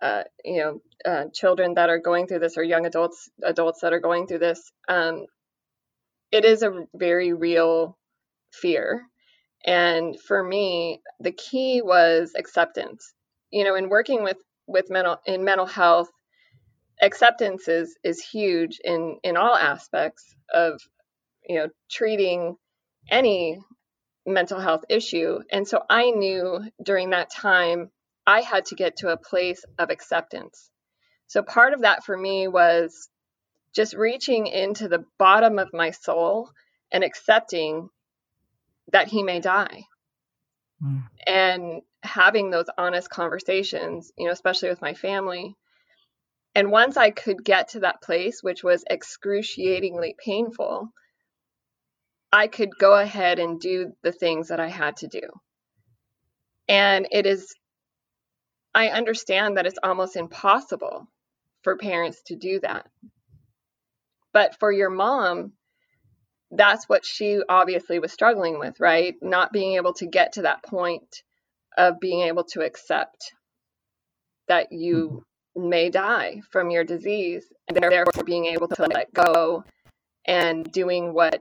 [0.02, 3.92] uh, you know uh, children that are going through this or young adults adults that
[3.92, 5.26] are going through this um,
[6.32, 7.96] it is a very real
[8.52, 9.02] fear.
[9.64, 13.12] And for me the key was acceptance.
[13.50, 16.08] You know in working with with mental in mental health
[17.00, 20.80] acceptance is is huge in in all aspects of
[21.46, 22.56] you know treating
[23.10, 23.58] any
[24.26, 25.40] mental health issue.
[25.50, 27.90] And so i knew during that time
[28.26, 30.70] i had to get to a place of acceptance.
[31.26, 33.08] So part of that for me was
[33.74, 36.50] just reaching into the bottom of my soul
[36.92, 37.88] and accepting
[38.92, 39.84] that he may die.
[40.82, 41.02] Mm.
[41.26, 45.54] and having those honest conversations you know especially with my family
[46.54, 50.92] and once I could get to that place, which was excruciatingly painful,
[52.32, 55.20] I could go ahead and do the things that I had to do.
[56.68, 57.54] And it is,
[58.74, 61.08] I understand that it's almost impossible
[61.62, 62.86] for parents to do that.
[64.32, 65.52] But for your mom,
[66.50, 69.14] that's what she obviously was struggling with, right?
[69.20, 71.22] Not being able to get to that point
[71.76, 73.32] of being able to accept
[74.48, 75.18] that you mm-hmm.
[75.68, 79.64] May die from your disease and they're therefore being able to let go
[80.26, 81.40] and doing what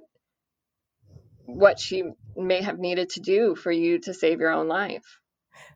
[1.45, 2.03] what she
[2.35, 5.19] may have needed to do for you to save your own life.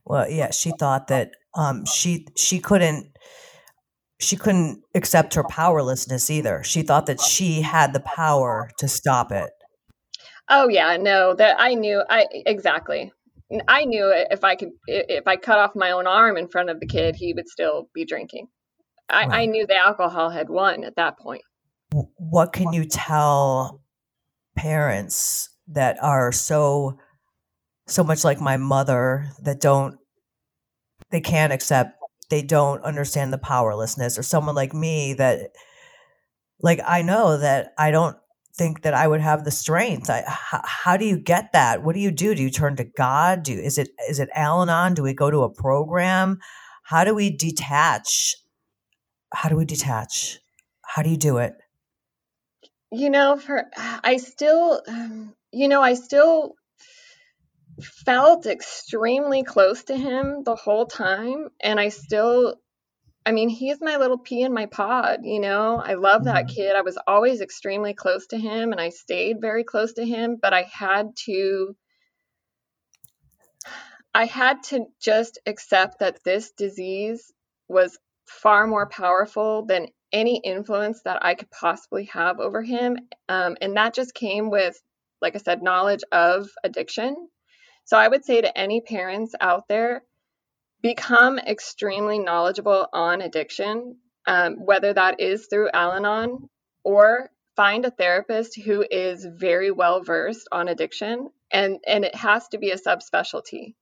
[0.04, 3.06] Well yeah she thought that um she she couldn't
[4.20, 6.62] she couldn't accept her powerlessness either.
[6.62, 9.50] She thought that she had the power to stop it.
[10.48, 13.12] Oh yeah no that i knew i exactly
[13.68, 16.80] I knew if I could, if I cut off my own arm in front of
[16.80, 18.48] the kid, he would still be drinking.
[19.08, 19.40] I, right.
[19.40, 21.42] I knew the alcohol had won at that point.
[21.92, 23.82] What can you tell
[24.56, 26.98] parents that are so,
[27.86, 29.98] so much like my mother that don't,
[31.10, 31.98] they can't accept,
[32.30, 35.50] they don't understand the powerlessness, or someone like me that,
[36.60, 38.16] like, I know that I don't
[38.56, 40.08] think that I would have the strength.
[40.08, 41.82] I, how, how, do you get that?
[41.82, 42.34] What do you do?
[42.34, 43.42] Do you turn to God?
[43.42, 44.94] Do is it is it Al-Anon?
[44.94, 46.38] Do we go to a program?
[46.82, 48.36] How do we detach?
[49.32, 50.38] How do we detach?
[50.82, 51.54] How do you do it?
[52.92, 56.54] You know, for I still, um, you know, I still
[57.80, 62.60] felt extremely close to him the whole time, and I still
[63.26, 65.82] I mean, he's my little pea in my pod, you know.
[65.82, 66.54] I love that mm-hmm.
[66.54, 66.76] kid.
[66.76, 70.52] I was always extremely close to him and I stayed very close to him, but
[70.52, 71.74] I had to
[74.14, 77.32] I had to just accept that this disease
[77.66, 82.96] was far more powerful than any influence that I could possibly have over him.
[83.28, 84.80] Um, and that just came with,
[85.20, 87.16] like I said, knowledge of addiction.
[87.84, 90.04] So I would say to any parents out there,
[90.84, 96.50] become extremely knowledgeable on addiction, um, whether that is through Al Anon
[96.84, 102.48] or find a therapist who is very well versed on addiction, and, and it has
[102.48, 103.74] to be a subspecialty.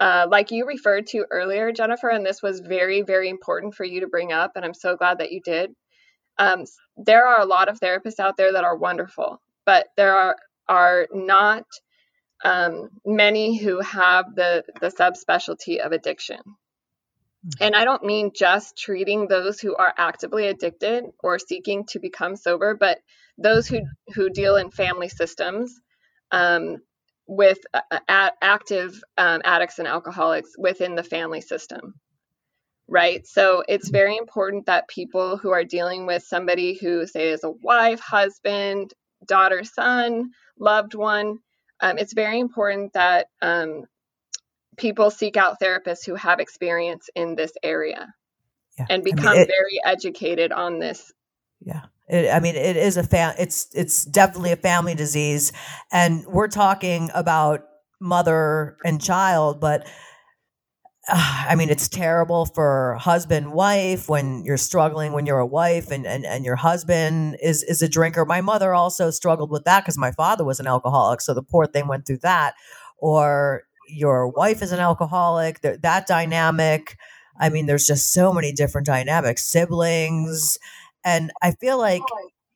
[0.00, 4.00] Uh, like you referred to earlier, Jennifer, and this was very, very important for you
[4.00, 5.72] to bring up, and I'm so glad that you did.
[6.38, 6.64] Um,
[6.96, 11.08] there are a lot of therapists out there that are wonderful, but there are are
[11.12, 11.66] not
[12.44, 16.38] um, many who have the the subspecialty of addiction.
[16.38, 17.64] Mm-hmm.
[17.64, 22.36] And I don't mean just treating those who are actively addicted or seeking to become
[22.36, 22.98] sober, but
[23.38, 23.80] those who
[24.14, 25.80] who deal in family systems
[26.30, 26.78] um,
[27.26, 31.94] with uh, active um, addicts and alcoholics within the family system.
[32.88, 33.26] Right.
[33.26, 33.96] So it's mm-hmm.
[33.96, 38.92] very important that people who are dealing with somebody who, say, is a wife, husband,
[39.26, 41.38] daughter, son, loved one,
[41.82, 43.84] um, it's very important that um,
[44.78, 48.14] people seek out therapists who have experience in this area
[48.78, 48.86] yeah.
[48.88, 51.12] and become I mean, it, very educated on this.
[51.60, 51.82] Yeah.
[52.08, 53.34] It, I mean, it is a fam.
[53.38, 55.52] It's it's definitely a family disease,
[55.92, 57.62] and we're talking about
[58.00, 59.86] mother and child, but
[61.08, 66.06] I mean, it's terrible for husband, wife when you're struggling, when you're a wife and,
[66.06, 68.24] and, and your husband is, is a drinker.
[68.24, 71.20] My mother also struggled with that because my father was an alcoholic.
[71.20, 72.54] So the poor thing went through that.
[72.98, 76.96] Or your wife is an alcoholic, that, that dynamic.
[77.38, 80.58] I mean, there's just so many different dynamics, siblings.
[81.04, 82.02] And I feel like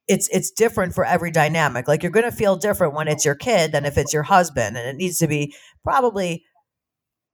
[0.08, 1.88] it's it's different for every dynamic.
[1.88, 4.76] Like you're going to feel different when it's your kid than if it's your husband,
[4.76, 6.44] and it needs to be probably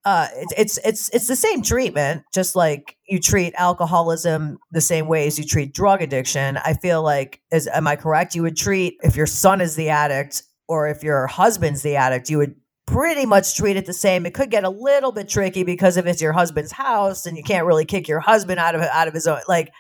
[0.05, 5.27] uh, it's it's it's the same treatment, just like you treat alcoholism the same way
[5.29, 6.57] as you treat drug addiction.
[6.57, 8.35] I feel like, is am I correct?
[8.35, 12.31] You would treat if your son is the addict or if your husband's the addict,
[12.31, 14.27] you would pretty much treat it the same.
[14.27, 17.45] It could get a little bit tricky because if it's your husband's house and you
[17.45, 19.71] can't really kick your husband out of out of his own, like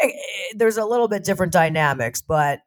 [0.00, 2.22] eh, eh, there's a little bit different dynamics.
[2.22, 2.60] But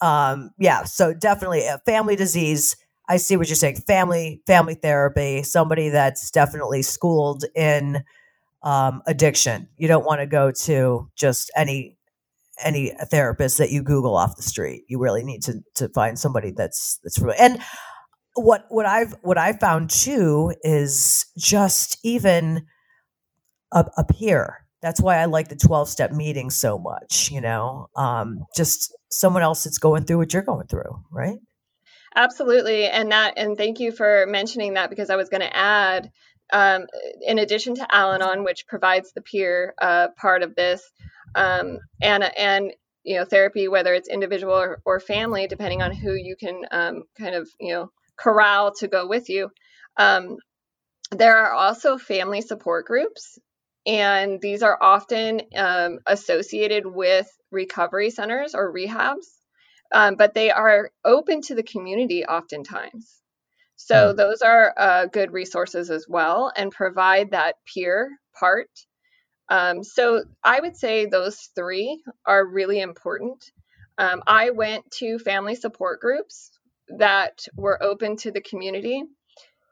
[0.00, 2.74] um, yeah, so definitely a family disease
[3.08, 3.76] I see what you're saying.
[3.76, 8.02] Family, family therapy, somebody that's definitely schooled in
[8.62, 9.68] um, addiction.
[9.78, 11.96] You don't want to go to just any
[12.64, 14.84] any therapist that you Google off the street.
[14.88, 17.60] You really need to to find somebody that's that's really and
[18.34, 22.66] what what I've what I found too is just even
[23.72, 24.64] up, a peer.
[24.80, 27.30] That's why I like the twelve step meeting so much.
[27.32, 31.38] You know, um, just someone else that's going through what you're going through, right?
[32.14, 36.10] Absolutely, and that and thank you for mentioning that because I was going to add,
[36.52, 36.86] um,
[37.20, 40.82] in addition to Al-Anon, which provides the peer uh, part of this,
[41.34, 42.72] um, and and
[43.04, 47.04] you know therapy, whether it's individual or, or family, depending on who you can um,
[47.18, 49.50] kind of you know corral to go with you.
[49.98, 50.38] Um,
[51.12, 53.38] there are also family support groups,
[53.86, 59.26] and these are often um, associated with recovery centers or rehabs
[59.92, 63.20] um, but they are open to the community oftentimes.
[63.76, 64.16] So hmm.
[64.16, 68.70] those are uh, good resources as well and provide that peer part.
[69.48, 73.50] Um, so I would say those three are really important.
[73.96, 76.50] Um, I went to family support groups
[76.98, 79.02] that were open to the community,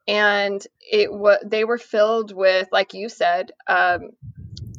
[0.08, 4.10] and it was they were filled with, like you said, um,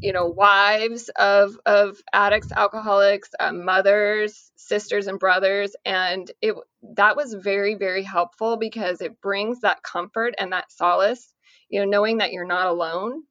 [0.01, 6.55] you know, wives of of addicts, alcoholics, uh, mothers, sisters, and brothers, and it
[6.95, 11.33] that was very very helpful because it brings that comfort and that solace,
[11.69, 13.23] you know, knowing that you're not alone,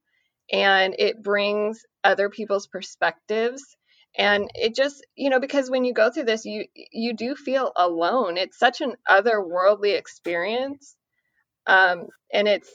[0.53, 3.63] and it brings other people's perspectives.
[4.19, 7.73] And it just you know because when you go through this you you do feel
[7.77, 8.39] alone.
[8.39, 10.97] It's such an otherworldly experience.
[11.67, 12.71] Um, and it's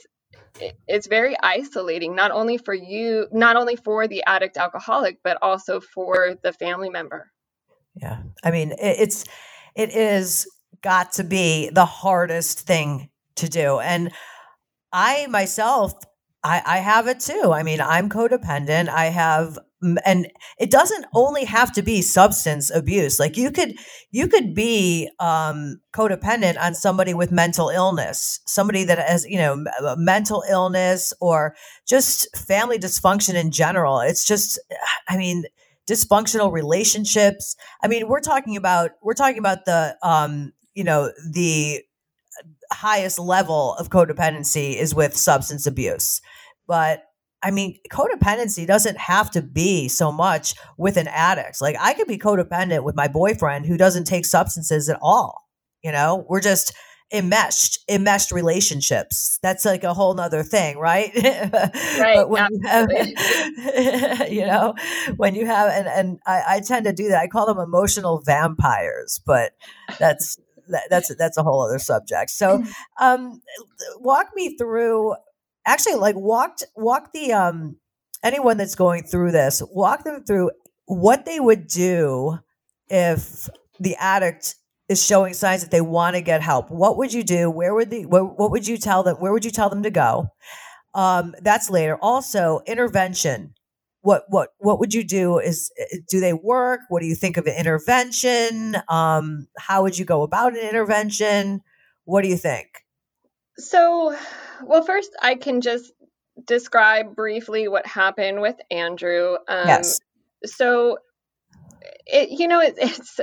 [0.88, 5.80] it's very isolating not only for you not only for the addict alcoholic but also
[5.80, 7.32] for the family member
[7.96, 9.26] yeah i mean it's
[9.76, 10.48] it is
[10.82, 14.12] got to be the hardest thing to do and
[14.94, 15.94] i myself
[16.44, 17.52] I, I have it too.
[17.54, 18.90] I mean, I'm codependent.
[18.90, 19.60] I have
[20.06, 20.28] and
[20.60, 23.74] it doesn't only have to be substance abuse like you could
[24.12, 29.64] you could be um, codependent on somebody with mental illness somebody that has you know
[29.98, 31.56] mental illness or
[31.88, 34.00] just family dysfunction in general.
[34.00, 34.60] It's just
[35.10, 35.46] i mean
[35.90, 37.56] dysfunctional relationships.
[37.84, 41.82] I mean we're talking about we're talking about the um you know the
[42.72, 46.22] highest level of codependency is with substance abuse.
[46.68, 47.04] But
[47.44, 51.62] I mean, codependency doesn't have to be so much with an addict.
[51.62, 55.48] Like I could be codependent with my boyfriend who doesn't take substances at all.
[55.84, 56.74] You know, we're just
[57.14, 59.38] enmeshed enmeshed relationships.
[59.42, 61.12] That's like a whole nother thing right?
[62.00, 62.90] Right when you, have,
[64.32, 64.76] you know
[65.18, 67.22] when you have and, and I, I tend to do that.
[67.22, 69.52] I call them emotional vampires but
[70.00, 70.38] that's
[70.70, 72.30] that, that's that's a whole other subject.
[72.30, 72.64] So
[73.00, 73.42] um
[74.00, 75.16] walk me through
[75.66, 77.78] actually like walked walk the um
[78.24, 80.52] anyone that's going through this walk them through
[80.86, 82.38] what they would do
[82.90, 84.56] if the addict
[84.90, 87.50] is showing signs that they want to get help, what would you do?
[87.50, 89.16] Where would the what, what would you tell them?
[89.18, 90.28] Where would you tell them to go?
[90.94, 91.98] Um, that's later.
[92.02, 93.54] Also, intervention.
[94.02, 95.40] What what what would you do?
[95.40, 95.72] Is
[96.10, 96.82] do they work?
[96.90, 98.76] What do you think of an intervention?
[98.90, 101.62] Um, how would you go about an intervention?
[102.04, 102.68] What do you think?
[103.58, 104.18] So,
[104.64, 105.92] well, first I can just
[106.46, 109.36] describe briefly what happened with Andrew.
[109.48, 110.00] Um, yes.
[110.46, 110.98] So
[112.08, 113.20] it, you know, it, it's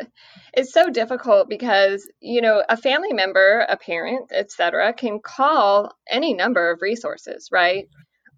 [0.53, 6.35] it's so difficult because you know a family member, a parent, etc., can call any
[6.35, 7.89] number of resources, right?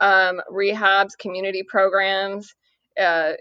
[0.01, 2.55] Um, rehabs, community programs.
[3.01, 3.33] Uh,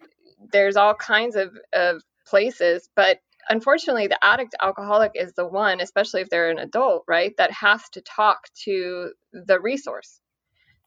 [0.52, 6.22] there's all kinds of, of places, but unfortunately, the addict alcoholic is the one, especially
[6.22, 10.22] if they're an adult, right, that has to talk to the resource.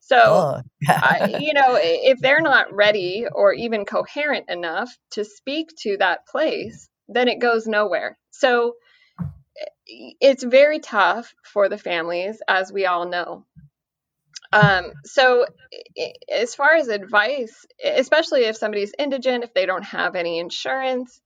[0.01, 0.63] So, oh.
[0.89, 6.27] I, you know, if they're not ready or even coherent enough to speak to that
[6.27, 8.19] place, then it goes nowhere.
[8.31, 8.75] So,
[9.87, 13.45] it's very tough for the families, as we all know.
[14.53, 15.47] Um, so,
[16.31, 21.21] as far as advice, especially if somebody's indigent, if they don't have any insurance,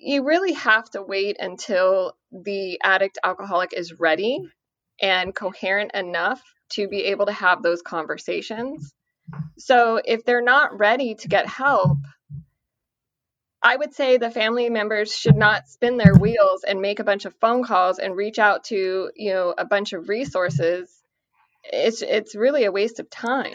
[0.00, 4.40] you really have to wait until the addict alcoholic is ready
[5.00, 8.94] and coherent enough to be able to have those conversations.
[9.58, 11.98] So if they're not ready to get help,
[13.62, 17.24] I would say the family members should not spin their wheels and make a bunch
[17.24, 20.90] of phone calls and reach out to, you know, a bunch of resources.
[21.64, 23.54] It's it's really a waste of time.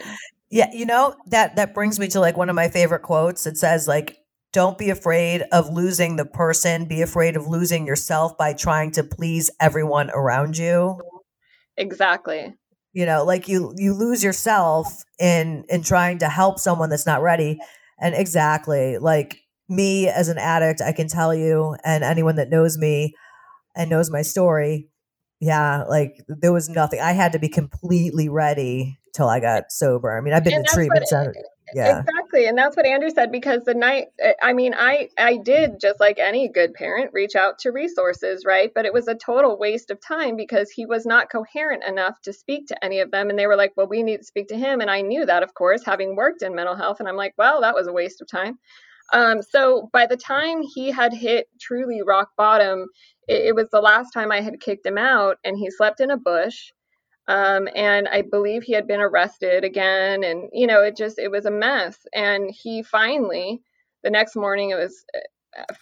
[0.50, 3.46] Yeah, you know, that that brings me to like one of my favorite quotes.
[3.46, 4.17] It says like
[4.52, 9.04] don't be afraid of losing the person, be afraid of losing yourself by trying to
[9.04, 11.00] please everyone around you.
[11.76, 12.54] Exactly.
[12.92, 17.22] You know like you you lose yourself in in trying to help someone that's not
[17.22, 17.58] ready.
[18.00, 22.78] And exactly like me as an addict i can tell you and anyone that knows
[22.78, 23.14] me
[23.76, 24.88] and knows my story
[25.40, 30.16] yeah like there was nothing i had to be completely ready till i got sober.
[30.16, 31.34] I mean i've been and to treatment center
[31.74, 32.00] yeah.
[32.00, 35.80] Exactly and that's what andrew said because the night eh, i mean i i did
[35.80, 38.70] just like any good parent reach out to resources right?
[38.74, 42.32] But it was a total waste of time because he was not coherent enough to
[42.32, 44.56] speak to any of them and they were like well we need to speak to
[44.56, 47.34] him and i knew that of course having worked in mental health and i'm like
[47.38, 48.58] well that was a waste of time.
[49.10, 52.86] Um, so by the time he had hit truly rock bottom
[53.26, 56.10] it, it was the last time i had kicked him out and he slept in
[56.10, 56.72] a bush
[57.28, 61.30] um, and I believe he had been arrested again, and you know, it just it
[61.30, 61.98] was a mess.
[62.14, 63.60] And he finally,
[64.02, 65.04] the next morning, it was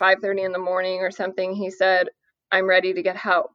[0.01, 1.55] 5:30 uh, in the morning or something.
[1.55, 2.09] He said,
[2.51, 3.53] "I'm ready to get help."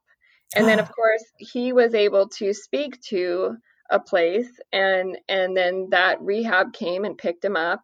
[0.56, 3.58] And then, of course, he was able to speak to
[3.90, 7.84] a place, and and then that rehab came and picked him up,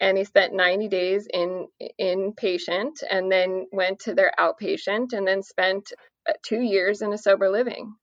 [0.00, 1.68] and he spent 90 days in
[2.00, 5.92] inpatient, and then went to their outpatient, and then spent
[6.26, 7.94] uh, two years in a sober living.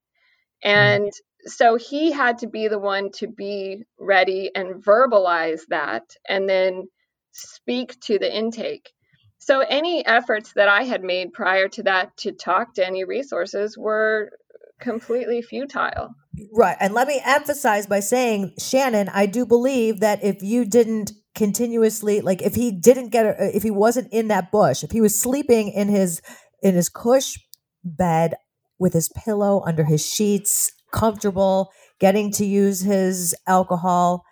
[0.61, 1.11] And
[1.45, 6.87] so he had to be the one to be ready and verbalize that and then
[7.31, 8.91] speak to the intake.
[9.37, 13.77] So any efforts that I had made prior to that to talk to any resources
[13.77, 14.31] were
[14.79, 16.09] completely futile.
[16.53, 16.77] Right.
[16.79, 22.19] And let me emphasize by saying, Shannon, I do believe that if you didn't continuously
[22.21, 25.19] like if he didn't get a, if he wasn't in that bush, if he was
[25.19, 26.21] sleeping in his
[26.61, 27.37] in his cush
[27.83, 28.35] bed
[28.77, 34.23] with his pillow under his sheets comfortable getting to use his alcohol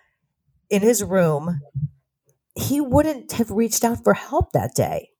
[0.70, 1.60] in his room,
[2.54, 5.10] he wouldn't have reached out for help that day.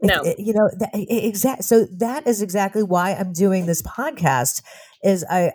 [0.00, 1.64] No, it, you know that exact.
[1.64, 4.62] So that is exactly why I'm doing this podcast.
[5.02, 5.52] Is I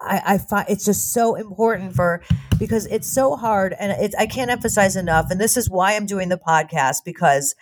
[0.00, 2.22] I, I find it's just so important for
[2.58, 5.30] because it's so hard and it's I can't emphasize enough.
[5.30, 7.56] And this is why I'm doing the podcast because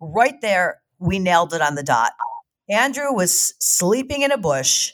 [0.00, 2.12] right there we nailed it on the dot.
[2.70, 4.92] Andrew was sleeping in a bush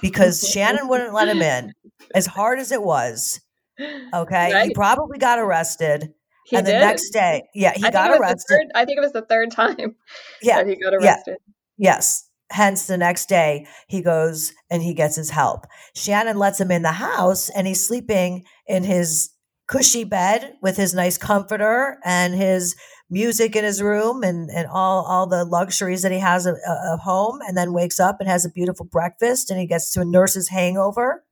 [0.00, 1.72] because Shannon wouldn't let him in,
[2.14, 3.40] as hard as it was.
[3.78, 4.68] Okay, right.
[4.68, 6.12] he probably got arrested.
[6.46, 6.76] He and did.
[6.76, 8.46] the next day, yeah, he I got arrested.
[8.48, 9.96] Third, I think it was the third time.
[10.42, 11.36] Yeah, he got arrested.
[11.76, 11.92] Yeah.
[11.92, 12.28] Yes.
[12.50, 15.66] Hence, the next day he goes and he gets his help.
[15.94, 19.30] Shannon lets him in the house, and he's sleeping in his
[19.66, 22.76] cushy bed with his nice comforter and his
[23.08, 27.00] music in his room and, and all, all the luxuries that he has of, of
[27.00, 30.34] home and then wakes up and has a beautiful breakfast and he gets to nurse
[30.34, 31.24] his hangover.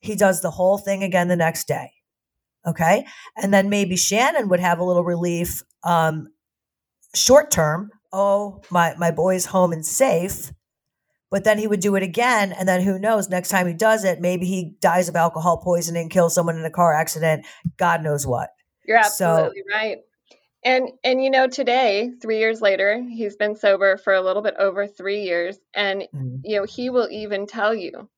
[0.00, 1.92] He does the whole thing again the next day.
[2.66, 3.06] Okay.
[3.36, 6.28] And then maybe Shannon would have a little relief um,
[7.14, 7.90] short term.
[8.12, 10.52] Oh, my, my boy's home and safe.
[11.30, 12.52] But then he would do it again.
[12.52, 16.08] And then who knows, next time he does it, maybe he dies of alcohol poisoning,
[16.08, 17.46] kills someone in a car accident,
[17.78, 18.50] God knows what.
[18.86, 19.98] You're absolutely so, right.
[20.64, 24.54] And and you know today, 3 years later, he's been sober for a little bit
[24.58, 26.36] over 3 years and mm-hmm.
[26.44, 28.08] you know, he will even tell you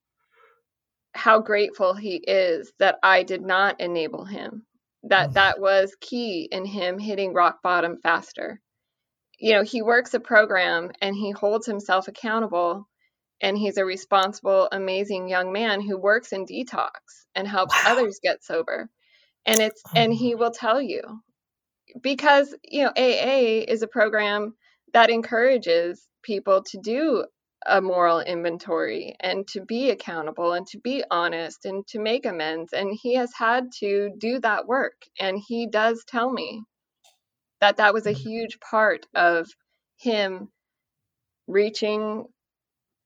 [1.14, 4.66] how grateful he is that I did not enable him.
[5.05, 5.34] That mm-hmm.
[5.34, 8.61] that was key in him hitting rock bottom faster.
[9.38, 12.88] You know, he works a program and he holds himself accountable
[13.40, 16.90] and he's a responsible amazing young man who works in detox
[17.34, 17.92] and helps wow.
[17.92, 18.88] others get sober.
[19.47, 20.38] And it's and he oh.
[20.38, 21.03] will tell you
[22.01, 24.55] because you know AA is a program
[24.93, 27.24] that encourages people to do
[27.66, 32.72] a moral inventory and to be accountable and to be honest and to make amends
[32.72, 36.62] and he has had to do that work and he does tell me
[37.61, 38.28] that that was a mm-hmm.
[38.28, 39.49] huge part of
[39.97, 40.49] him
[41.47, 42.26] reaching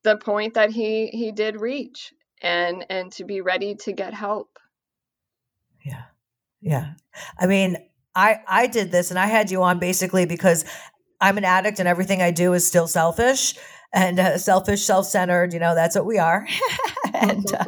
[0.05, 2.13] the point that he he did reach
[2.43, 4.59] and and to be ready to get help.
[5.85, 6.05] Yeah.
[6.61, 6.93] Yeah.
[7.39, 7.77] I mean
[8.15, 10.65] I I did this and I had you on basically because
[11.21, 13.55] I'm an addict and everything I do is still selfish
[13.93, 15.53] and uh, selfish, self-centered.
[15.53, 16.47] You know, that's what we are.
[17.15, 17.65] and uh,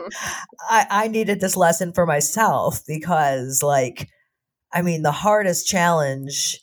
[0.69, 4.09] I, I needed this lesson for myself because, like,
[4.73, 6.61] I mean, the hardest challenge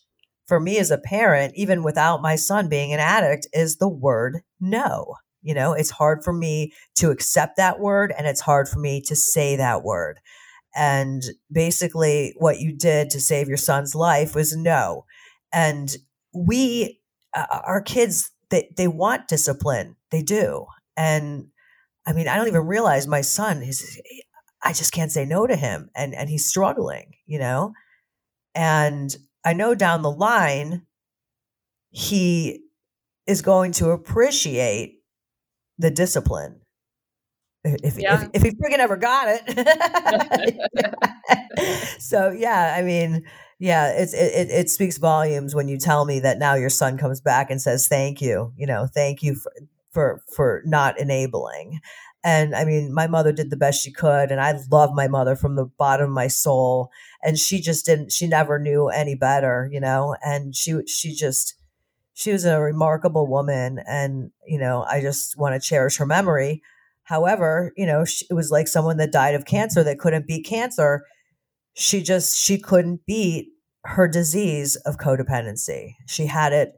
[0.48, 4.42] for me as a parent, even without my son being an addict, is the word
[4.60, 5.16] no.
[5.42, 9.02] You know, it's hard for me to accept that word and it's hard for me
[9.02, 10.20] to say that word.
[10.78, 15.06] And basically, what you did to save your son's life was no.
[15.52, 15.90] And
[16.34, 17.02] we,
[17.36, 19.96] uh, our kids, they, they want discipline.
[20.12, 20.68] They do.
[20.96, 21.48] And
[22.06, 24.00] I mean, I don't even realize my son is,
[24.64, 25.90] I just can't say no to him.
[25.96, 27.74] And, and he's struggling, you know?
[28.54, 30.86] And I know down the line,
[31.90, 32.62] he
[33.26, 35.02] is going to appreciate
[35.80, 36.62] the discipline
[37.84, 38.24] if, yeah.
[38.24, 39.42] if, if he friggin' ever got it.
[42.00, 43.26] so yeah, I mean,
[43.60, 47.22] yeah, it's it, it speaks volumes when you tell me that now your son comes
[47.22, 49.52] back and says thank you, you know, thank you for
[49.92, 51.80] for for not enabling.
[52.24, 55.36] And I mean, my mother did the best she could, and I love my mother
[55.36, 56.90] from the bottom of my soul.
[57.24, 60.16] And she just didn't; she never knew any better, you know.
[60.24, 61.56] And she she just
[62.14, 66.62] she was a remarkable woman, and you know, I just want to cherish her memory
[67.08, 70.46] However, you know, she, it was like someone that died of cancer that couldn't beat
[70.46, 71.06] cancer.
[71.74, 73.48] She just she couldn't beat
[73.86, 75.94] her disease of codependency.
[76.06, 76.74] She had it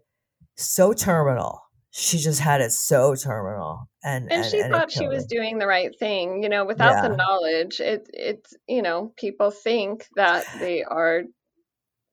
[0.55, 1.61] so terminal.
[1.89, 5.57] She just had it so terminal, and and, and she and thought she was doing
[5.57, 6.43] the right thing.
[6.43, 7.09] You know, without yeah.
[7.09, 11.23] the knowledge, it it's you know people think that they are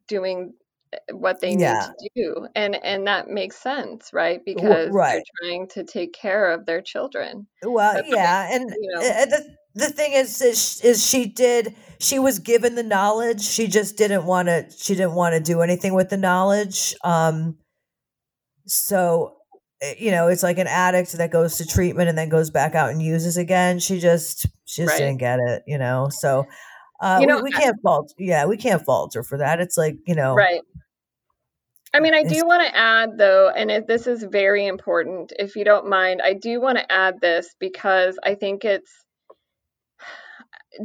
[0.08, 0.54] doing
[1.12, 1.88] what they yeah.
[2.00, 5.14] need to do and and that makes sense right because right.
[5.14, 9.88] they're trying to take care of their children well yeah and you know, the, the
[9.88, 14.48] thing is, is is she did she was given the knowledge she just didn't want
[14.48, 17.56] to she didn't want to do anything with the knowledge um
[18.66, 19.36] so
[19.82, 22.74] eh, you know it's like an addict that goes to treatment and then goes back
[22.74, 24.98] out and uses again she just she just right.
[24.98, 26.46] didn't get it you know so
[27.00, 28.12] uh, you know, we, we can't fault.
[28.18, 29.60] Yeah, we can't falter for that.
[29.60, 30.62] It's like you know, right.
[31.96, 35.32] I mean, I do want to add though, and it, this is very important.
[35.38, 38.92] If you don't mind, I do want to add this because I think it's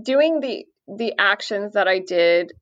[0.01, 2.53] doing the the actions that I did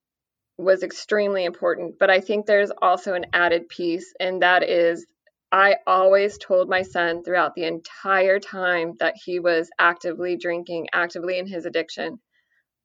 [0.57, 1.99] was extremely important.
[1.99, 5.05] But I think there's also an added piece, and that is
[5.51, 11.37] I always told my son throughout the entire time that he was actively drinking, actively
[11.37, 12.19] in his addiction.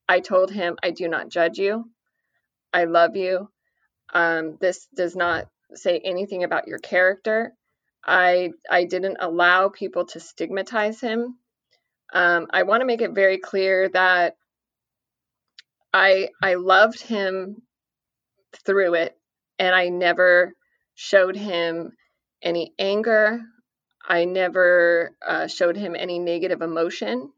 [0.06, 1.86] I told him, I do not judge you.
[2.70, 3.48] I love you.
[4.12, 7.54] Um, this does not say anything about your character.
[8.04, 11.38] I I didn't allow people to stigmatize him.
[12.12, 14.36] Um, I want to make it very clear that
[15.92, 17.62] I I loved him
[18.66, 19.16] through it,
[19.58, 20.54] and I never
[20.94, 21.92] showed him
[22.42, 23.40] any anger.
[24.06, 27.32] I never uh, showed him any negative emotion.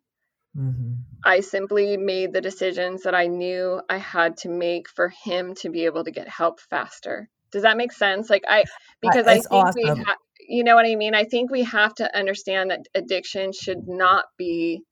[0.56, 0.92] Mm-hmm.
[1.24, 5.70] I simply made the decisions that I knew I had to make for him to
[5.70, 7.28] be able to get help faster.
[7.56, 8.30] Does that make sense?
[8.30, 8.64] Like I
[9.00, 9.74] because I think awesome.
[9.76, 10.16] we ha-
[10.48, 11.14] you know what I mean?
[11.14, 14.82] I think we have to understand that addiction should not be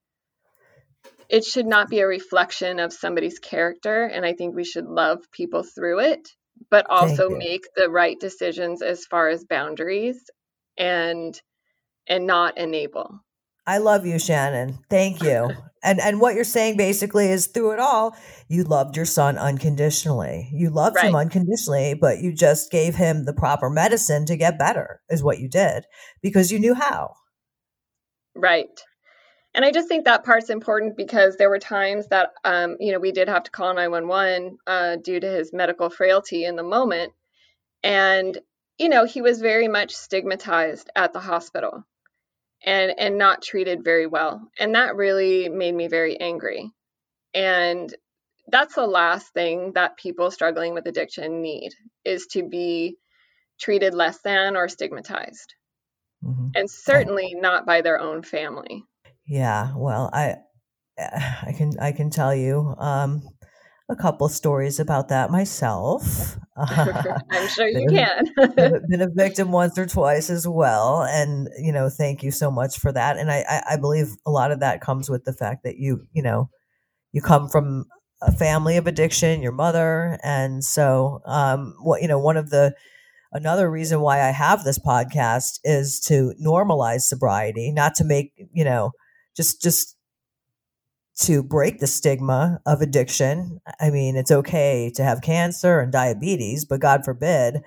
[1.28, 5.20] it should not be a reflection of somebody's character and I think we should love
[5.32, 6.28] people through it.
[6.70, 10.18] but also make the right decisions as far as boundaries
[10.78, 11.40] and
[12.08, 13.20] and not enable.
[13.66, 14.78] I love you, Shannon.
[14.90, 15.50] Thank you.
[15.82, 18.16] and and what you're saying basically is through it all,
[18.48, 20.50] you loved your son unconditionally.
[20.52, 21.06] You loved right.
[21.06, 25.38] him unconditionally, but you just gave him the proper medicine to get better, is what
[25.38, 25.84] you did,
[26.22, 27.14] because you knew how.
[28.34, 28.80] Right.
[29.54, 32.98] And I just think that part's important because there were times that, um, you know,
[32.98, 37.12] we did have to call 911 uh, due to his medical frailty in the moment.
[37.84, 38.36] And,
[38.78, 41.84] you know, he was very much stigmatized at the hospital
[42.64, 44.48] and, and not treated very well.
[44.58, 46.70] And that really made me very angry.
[47.34, 47.94] And
[48.48, 51.70] that's the last thing that people struggling with addiction need
[52.04, 52.96] is to be
[53.60, 55.54] treated less than or stigmatized.
[56.22, 56.48] Mm-hmm.
[56.54, 58.84] And certainly not by their own family.
[59.26, 60.36] Yeah, well, I
[60.98, 63.22] I can I can tell you um,
[63.88, 66.38] a couple stories about that myself.
[66.56, 68.82] I'm sure you been, can.
[68.88, 72.78] been, a victim once or twice as well, and you know, thank you so much
[72.78, 73.18] for that.
[73.18, 76.06] And I, I I believe a lot of that comes with the fact that you
[76.12, 76.48] you know
[77.12, 77.86] you come from
[78.22, 82.74] a family of addiction, your mother, and so um, what you know one of the
[83.32, 88.64] another reason why I have this podcast is to normalize sobriety, not to make you
[88.64, 88.92] know
[89.36, 89.93] just just
[91.20, 93.60] to break the stigma of addiction.
[93.80, 97.62] I mean, it's okay to have cancer and diabetes, but God forbid,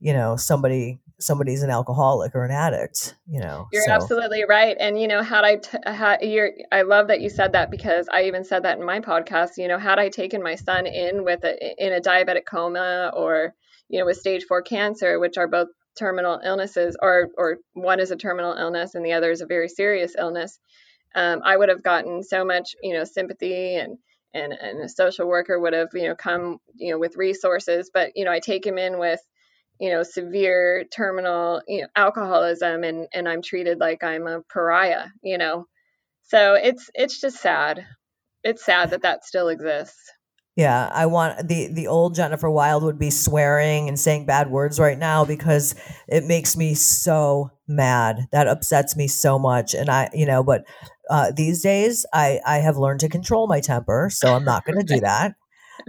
[0.00, 3.92] you know, somebody somebody's an alcoholic or an addict you know you're so.
[3.92, 7.52] absolutely right and you know had i t- had you're i love that you said
[7.52, 10.54] that because i even said that in my podcast you know had i taken my
[10.54, 13.54] son in with a in a diabetic coma or
[13.88, 15.68] you know with stage 4 cancer which are both
[15.98, 19.68] terminal illnesses or or one is a terminal illness and the other is a very
[19.68, 20.58] serious illness
[21.14, 23.98] um, I would have gotten so much, you know, sympathy and
[24.34, 27.90] and and a social worker would have, you know, come, you know, with resources.
[27.92, 29.20] But you know, I take him in with,
[29.80, 35.06] you know, severe terminal, you know, alcoholism, and and I'm treated like I'm a pariah,
[35.22, 35.66] you know.
[36.24, 37.86] So it's it's just sad.
[38.44, 40.12] It's sad that that still exists.
[40.56, 44.80] Yeah, I want the the old Jennifer Wild would be swearing and saying bad words
[44.80, 45.74] right now because
[46.08, 48.26] it makes me so mad.
[48.32, 50.64] That upsets me so much, and I, you know, but
[51.10, 54.78] uh, these days I I have learned to control my temper, so I'm not going
[54.78, 55.34] to do that.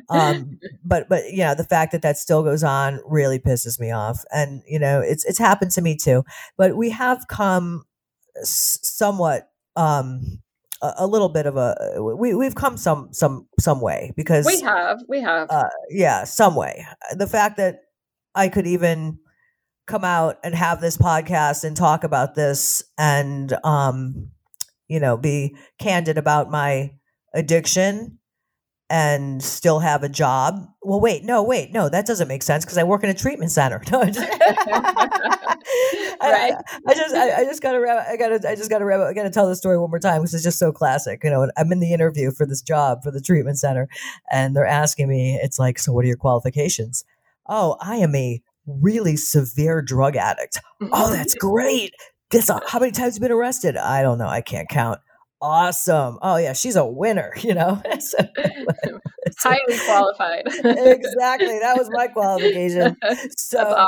[0.09, 4.23] Um, but but yeah, the fact that that still goes on really pisses me off,
[4.31, 6.23] and you know, it's it's happened to me too.
[6.57, 7.85] But we have come
[8.41, 10.41] s- somewhat um
[10.81, 14.61] a, a, little bit of a we we've come some some some way because we
[14.61, 17.81] have we have uh, yeah some way the fact that
[18.35, 19.19] I could even
[19.87, 24.29] come out and have this podcast and talk about this and um
[24.87, 26.91] you know be candid about my
[27.33, 28.19] addiction
[28.89, 30.65] and still have a job.
[30.81, 33.51] Well, wait, no, wait, no, that doesn't make sense because I work in a treatment
[33.51, 33.81] center.
[33.91, 34.29] No, I just,
[36.21, 36.53] right.
[36.53, 36.57] I,
[36.87, 37.79] I, just, I, I just gotta,
[38.09, 40.43] I gotta, I just gotta, I gotta tell the story one more time because it's
[40.43, 41.21] just so classic.
[41.23, 43.89] You know, I'm in the interview for this job for the treatment center,
[44.31, 47.03] and they're asking me, it's like, so what are your qualifications?
[47.47, 50.59] Oh, I am a really severe drug addict.
[50.91, 51.93] Oh, that's great.
[52.29, 53.77] Guess how many times you been arrested?
[53.77, 54.27] I don't know.
[54.27, 54.99] I can't count
[55.41, 56.17] awesome.
[56.21, 57.81] Oh yeah, she's a winner, you know.
[57.99, 58.17] so,
[59.39, 60.43] Highly qualified.
[60.45, 61.59] exactly.
[61.59, 62.97] That was my qualification.
[63.37, 63.87] So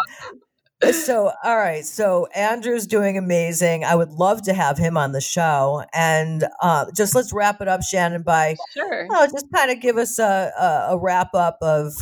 [0.82, 0.94] awesome.
[0.94, 1.86] so all right.
[1.86, 3.84] So Andrew's doing amazing.
[3.84, 5.84] I would love to have him on the show.
[5.94, 9.08] And uh, just let's wrap it up, Shannon, by sure.
[9.10, 11.94] Oh, just kind of give us a, a, a, wrap up of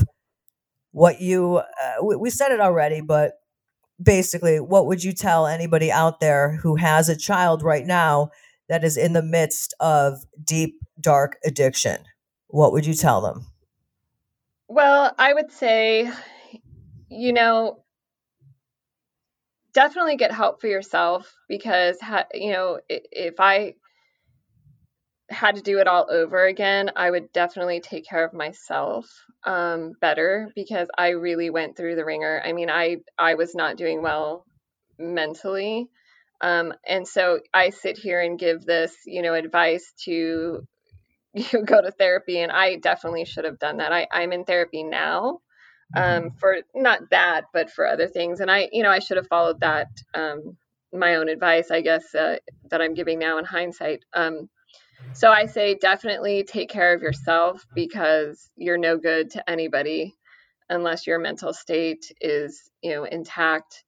[0.91, 3.33] what you uh, we, we said it already, but
[4.01, 8.29] basically what would you tell anybody out there who has a child right now
[8.69, 11.97] that is in the midst of deep, dark addiction,
[12.47, 13.47] what would you tell them?
[14.67, 16.11] Well, I would say,
[17.09, 17.83] you know,
[19.73, 21.97] definitely get help for yourself because,
[22.33, 23.75] you know, if I
[25.29, 29.05] had to do it all over again, I would definitely take care of myself
[29.43, 32.41] um, better because I really went through the wringer.
[32.43, 34.45] I mean, I I was not doing well
[34.97, 35.89] mentally,
[36.41, 40.65] um, and so I sit here and give this, you know, advice to
[41.33, 43.91] you go to therapy, and I definitely should have done that.
[43.91, 45.39] I, I'm in therapy now
[45.95, 46.27] um, mm-hmm.
[46.37, 49.59] for not that, but for other things, and I, you know, I should have followed
[49.59, 50.57] that um,
[50.93, 52.37] my own advice, I guess, uh,
[52.69, 54.03] that I'm giving now in hindsight.
[54.13, 54.49] Um,
[55.13, 60.15] so I say definitely take care of yourself because you're no good to anybody
[60.69, 63.83] unless your mental state is, you know, intact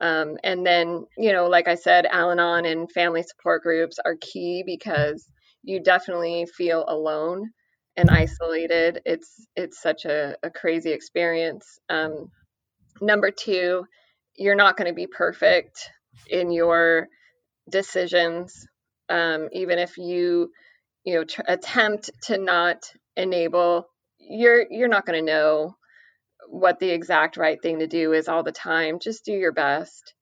[0.00, 4.16] um, and then, you know, like I said, Al Anon and family support groups are
[4.20, 5.26] key because
[5.62, 7.50] you definitely feel alone
[7.96, 9.00] and isolated.
[9.06, 11.78] It's it's such a, a crazy experience.
[11.88, 12.30] Um,
[13.00, 13.86] number two,
[14.36, 15.88] you're not going to be perfect
[16.28, 17.08] in your
[17.70, 18.66] decisions,
[19.08, 20.50] um, even if you
[21.04, 23.88] you know tr- attempt to not enable.
[24.18, 25.76] You're you're not going to know
[26.48, 28.98] what the exact right thing to do is all the time.
[29.00, 30.14] Just do your best.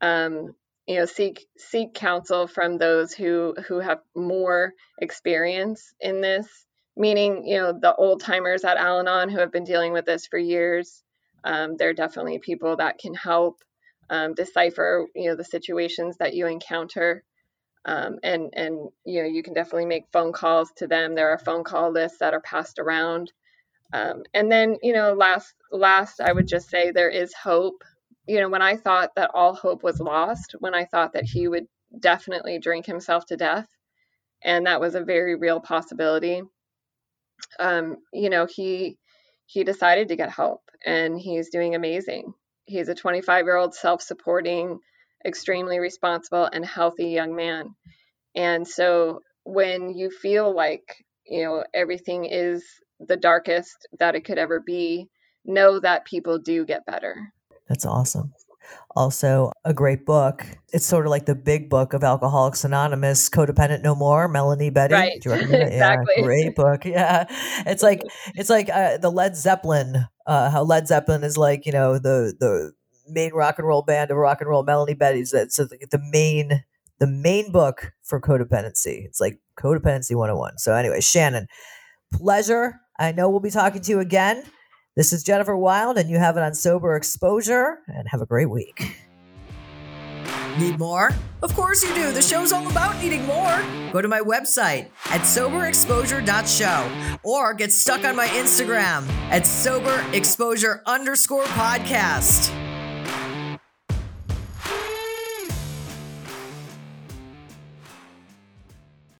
[0.00, 0.54] Um,
[0.86, 6.48] you know, seek seek counsel from those who who have more experience in this.
[6.96, 10.38] Meaning, you know, the old timers at Al-Anon who have been dealing with this for
[10.38, 11.02] years.
[11.44, 13.58] Um, they're definitely people that can help
[14.10, 17.22] um, decipher, you know, the situations that you encounter.
[17.86, 21.14] Um, and and you know, you can definitely make phone calls to them.
[21.14, 23.24] There are phone call lists that are passed around
[23.92, 27.84] um, and then, you know, last last I would just say there is hope.
[28.28, 31.48] You know, when I thought that all hope was lost, when I thought that he
[31.48, 31.66] would
[32.00, 33.68] definitely drink himself to death,
[34.44, 36.42] and that was a very real possibility.
[37.58, 38.98] Um, you know, he
[39.46, 42.34] he decided to get help, and he's doing amazing.
[42.66, 44.80] He's a 25 year old self-supporting,
[45.24, 47.74] extremely responsible and healthy young man.
[48.34, 52.64] And so when you feel like you know everything is
[53.00, 55.08] the darkest that it could ever be,
[55.44, 57.32] know that people do get better.
[57.68, 58.32] That's awesome.
[58.94, 60.44] Also, a great book.
[60.72, 64.94] It's sort of like the big book of Alcoholics Anonymous, Codependent No More, Melanie Betty.
[64.94, 65.12] Right.
[65.24, 66.14] Exactly.
[66.16, 66.84] Yeah, great book.
[66.90, 67.26] Yeah.
[67.66, 68.02] It's like
[68.34, 72.34] it's like uh, the Led Zeppelin, uh, how Led Zeppelin is like, you know, the
[72.38, 72.72] the
[73.10, 76.64] main rock and roll band of rock and roll Melanie Bettie's that's so the main
[76.98, 79.04] the main book for codependency.
[79.06, 80.58] It's like codependency 101.
[80.58, 81.46] So anyway, Shannon,
[82.12, 84.44] pleasure I know we'll be talking to you again.
[84.94, 88.50] This is Jennifer Wild, and you have it on Sober Exposure, and have a great
[88.50, 88.94] week.
[90.58, 91.10] Need more?
[91.42, 92.12] Of course you do.
[92.12, 93.62] The show's all about needing more.
[93.92, 101.44] Go to my website at soberexposure.show or get stuck on my Instagram at soberexposure underscore
[101.44, 102.54] podcast.